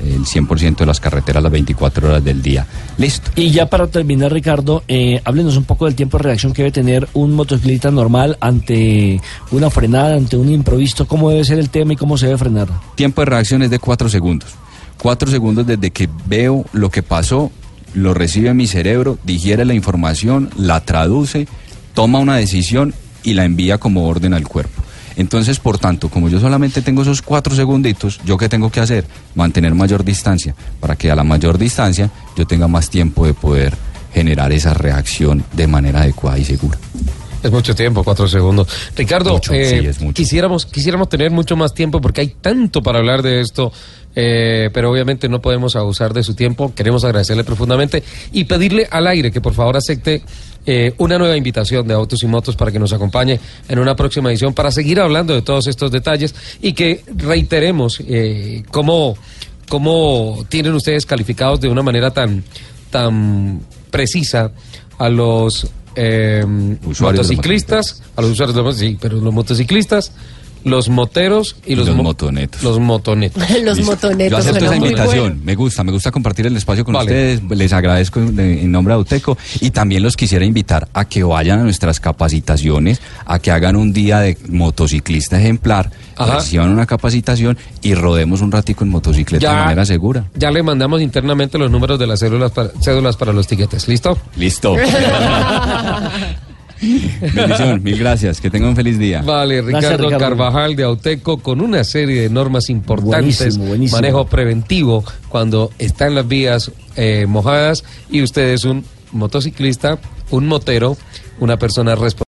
el 0.00 0.24
100% 0.24 0.76
de 0.76 0.86
las 0.86 1.00
carreteras 1.00 1.42
las 1.42 1.52
24 1.52 2.08
horas 2.08 2.24
del 2.24 2.42
día. 2.42 2.66
Listo. 2.98 3.30
Y 3.36 3.50
ya 3.50 3.66
para 3.66 3.86
terminar, 3.86 4.32
Ricardo, 4.32 4.82
eh, 4.88 5.20
háblenos 5.24 5.56
un 5.56 5.64
poco 5.64 5.86
del 5.86 5.94
tiempo 5.94 6.18
de 6.18 6.24
reacción 6.24 6.52
que 6.52 6.62
debe 6.62 6.72
tener 6.72 7.08
un 7.14 7.32
motociclista 7.32 7.90
normal 7.90 8.36
ante 8.40 9.20
una 9.50 9.70
frenada, 9.70 10.16
ante 10.16 10.36
un 10.36 10.50
improviso. 10.50 11.06
¿Cómo 11.06 11.30
debe 11.30 11.44
ser 11.44 11.58
el 11.58 11.70
tema 11.70 11.94
y 11.94 11.96
cómo 11.96 12.18
se 12.18 12.26
debe 12.26 12.38
frenar? 12.38 12.68
Tiempo 12.94 13.22
de 13.22 13.26
reacción 13.26 13.62
es 13.62 13.70
de 13.70 13.78
4 13.78 14.08
segundos. 14.08 14.50
4 14.98 15.30
segundos 15.30 15.66
desde 15.66 15.90
que 15.90 16.08
veo 16.26 16.64
lo 16.72 16.90
que 16.90 17.02
pasó, 17.02 17.50
lo 17.94 18.14
recibe 18.14 18.54
mi 18.54 18.66
cerebro, 18.66 19.18
digiere 19.24 19.64
la 19.64 19.74
información, 19.74 20.50
la 20.56 20.80
traduce, 20.80 21.46
toma 21.94 22.18
una 22.18 22.36
decisión 22.36 22.94
y 23.22 23.34
la 23.34 23.44
envía 23.44 23.78
como 23.78 24.06
orden 24.06 24.34
al 24.34 24.46
cuerpo. 24.46 24.83
Entonces, 25.16 25.58
por 25.60 25.78
tanto, 25.78 26.08
como 26.08 26.28
yo 26.28 26.40
solamente 26.40 26.82
tengo 26.82 27.02
esos 27.02 27.22
cuatro 27.22 27.54
segunditos, 27.54 28.20
¿yo 28.24 28.36
qué 28.36 28.48
tengo 28.48 28.70
que 28.70 28.80
hacer? 28.80 29.04
Mantener 29.34 29.74
mayor 29.74 30.04
distancia, 30.04 30.54
para 30.80 30.96
que 30.96 31.10
a 31.10 31.14
la 31.14 31.24
mayor 31.24 31.58
distancia 31.58 32.10
yo 32.36 32.46
tenga 32.46 32.68
más 32.68 32.90
tiempo 32.90 33.26
de 33.26 33.34
poder 33.34 33.74
generar 34.12 34.52
esa 34.52 34.74
reacción 34.74 35.44
de 35.52 35.66
manera 35.66 36.00
adecuada 36.00 36.38
y 36.38 36.44
segura. 36.44 36.78
Es 37.44 37.52
mucho 37.52 37.74
tiempo, 37.74 38.02
cuatro 38.02 38.26
segundos. 38.26 38.66
Ricardo, 38.96 39.34
Mucho, 39.34 39.52
eh, 39.52 39.92
sí, 39.92 40.12
quisiéramos, 40.14 40.64
quisiéramos 40.64 41.10
tener 41.10 41.30
mucho 41.30 41.56
más 41.56 41.74
tiempo 41.74 42.00
porque 42.00 42.22
hay 42.22 42.28
tanto 42.40 42.82
para 42.82 43.00
hablar 43.00 43.20
de 43.20 43.42
esto, 43.42 43.70
eh, 44.16 44.70
pero 44.72 44.90
obviamente 44.90 45.28
no 45.28 45.42
podemos 45.42 45.76
abusar 45.76 46.14
de 46.14 46.22
su 46.22 46.34
tiempo. 46.34 46.72
Queremos 46.74 47.04
agradecerle 47.04 47.44
profundamente 47.44 48.02
y 48.32 48.44
pedirle 48.44 48.88
al 48.90 49.06
aire 49.06 49.30
que 49.30 49.42
por 49.42 49.52
favor 49.52 49.76
acepte 49.76 50.22
eh, 50.66 50.94
una 50.98 51.18
nueva 51.18 51.36
invitación 51.36 51.86
de 51.86 51.94
Autos 51.94 52.22
y 52.22 52.26
Motos 52.26 52.56
para 52.56 52.72
que 52.72 52.78
nos 52.78 52.92
acompañe 52.92 53.38
en 53.68 53.78
una 53.78 53.94
próxima 53.94 54.30
edición 54.30 54.54
para 54.54 54.70
seguir 54.70 55.00
hablando 55.00 55.34
de 55.34 55.42
todos 55.42 55.66
estos 55.66 55.90
detalles 55.90 56.34
y 56.62 56.72
que 56.72 57.02
reiteremos 57.16 58.00
eh, 58.06 58.62
cómo, 58.70 59.16
cómo 59.68 60.44
tienen 60.48 60.72
ustedes 60.74 61.04
calificados 61.04 61.60
de 61.60 61.68
una 61.68 61.82
manera 61.82 62.12
tan, 62.12 62.44
tan 62.90 63.60
precisa 63.90 64.52
a 64.98 65.08
los 65.08 65.66
eh, 65.96 66.44
motociclistas, 66.46 68.02
a 68.16 68.22
los 68.22 68.30
usuarios 68.30 68.56
de 68.56 68.62
motos, 68.62 68.78
sí, 68.78 68.98
pero 69.00 69.18
los 69.20 69.34
motociclistas, 69.34 70.12
los 70.64 70.88
moteros 70.88 71.56
y, 71.66 71.72
Y 71.72 71.76
los, 71.76 71.86
los 71.86 71.96
mo- 71.96 72.02
motonetos. 72.04 72.62
Los 72.62 72.78
motonetos. 72.80 73.42
Los 73.62 73.76
Listo. 73.78 73.92
motonetos 73.92 74.30
Yo 74.30 74.36
acepto 74.38 74.64
esa 74.64 74.76
invitación. 74.76 75.28
bueno. 75.28 75.40
Me 75.44 75.54
gusta, 75.54 75.84
me 75.84 75.92
gusta 75.92 76.10
compartir 76.10 76.46
el 76.46 76.56
espacio 76.56 76.84
con 76.84 76.94
Vale. 76.94 77.04
ustedes. 77.38 77.42
Les 77.58 77.72
agradezco 77.72 78.20
en, 78.20 78.38
en 78.40 78.72
nombre 78.72 78.92
de 78.94 78.96
Auteco 78.98 79.36
y 79.60 79.70
también 79.70 80.02
los 80.02 80.16
quisiera 80.16 80.44
invitar 80.44 80.88
a 80.92 81.04
que 81.06 81.22
vayan 81.22 81.60
a 81.60 81.62
nuestras 81.62 82.00
capacitaciones, 82.00 83.00
a 83.26 83.38
que 83.38 83.50
hagan 83.50 83.76
un 83.76 83.92
día 83.92 84.20
de 84.20 84.36
motociclista 84.48 85.38
ejemplar, 85.38 85.90
Ajá. 86.16 86.36
reciban 86.36 86.70
una 86.70 86.86
capacitación 86.86 87.58
y 87.82 87.94
rodemos 87.94 88.40
un 88.40 88.50
ratico 88.52 88.84
en 88.84 88.90
motocicleta 88.90 89.50
de 89.50 89.56
manera 89.56 89.84
segura. 89.84 90.24
Ya 90.34 90.50
le 90.50 90.62
mandamos 90.62 91.00
internamente 91.02 91.58
los 91.58 91.70
números 91.70 91.98
de 91.98 92.06
las 92.06 92.20
cédulas 92.20 92.50
para, 92.52 92.70
cédulas 92.80 93.16
para 93.16 93.32
los 93.32 93.46
tiquetes. 93.46 93.86
¿Listo? 93.88 94.16
Listo. 94.36 94.74
Bendición, 97.34 97.82
mil 97.82 97.98
gracias. 97.98 98.40
Que 98.40 98.50
tengan 98.50 98.70
un 98.70 98.76
feliz 98.76 98.98
día. 98.98 99.22
Vale, 99.22 99.62
Gracias, 99.62 99.92
Ricardo, 99.92 100.04
Ricardo. 100.08 100.24
Carvajal 100.36 100.76
de 100.76 100.84
Auteco 100.84 101.38
con 101.38 101.60
una 101.60 101.84
serie 101.84 102.22
de 102.22 102.30
normas 102.30 102.68
importantes, 102.70 103.38
Buenísimo, 103.38 103.66
buenísimo. 103.66 103.98
manejo 104.00 104.26
preventivo 104.26 105.04
cuando 105.28 105.70
están 105.78 106.14
las 106.14 106.26
vías 106.26 106.70
eh, 106.96 107.26
mojadas 107.28 107.84
y 108.10 108.22
usted 108.22 108.52
es 108.52 108.64
un 108.64 108.84
motociclista, 109.12 109.98
un 110.30 110.46
motero, 110.46 110.96
una 111.40 111.56
persona 111.58 111.94
responsable. 111.94 112.14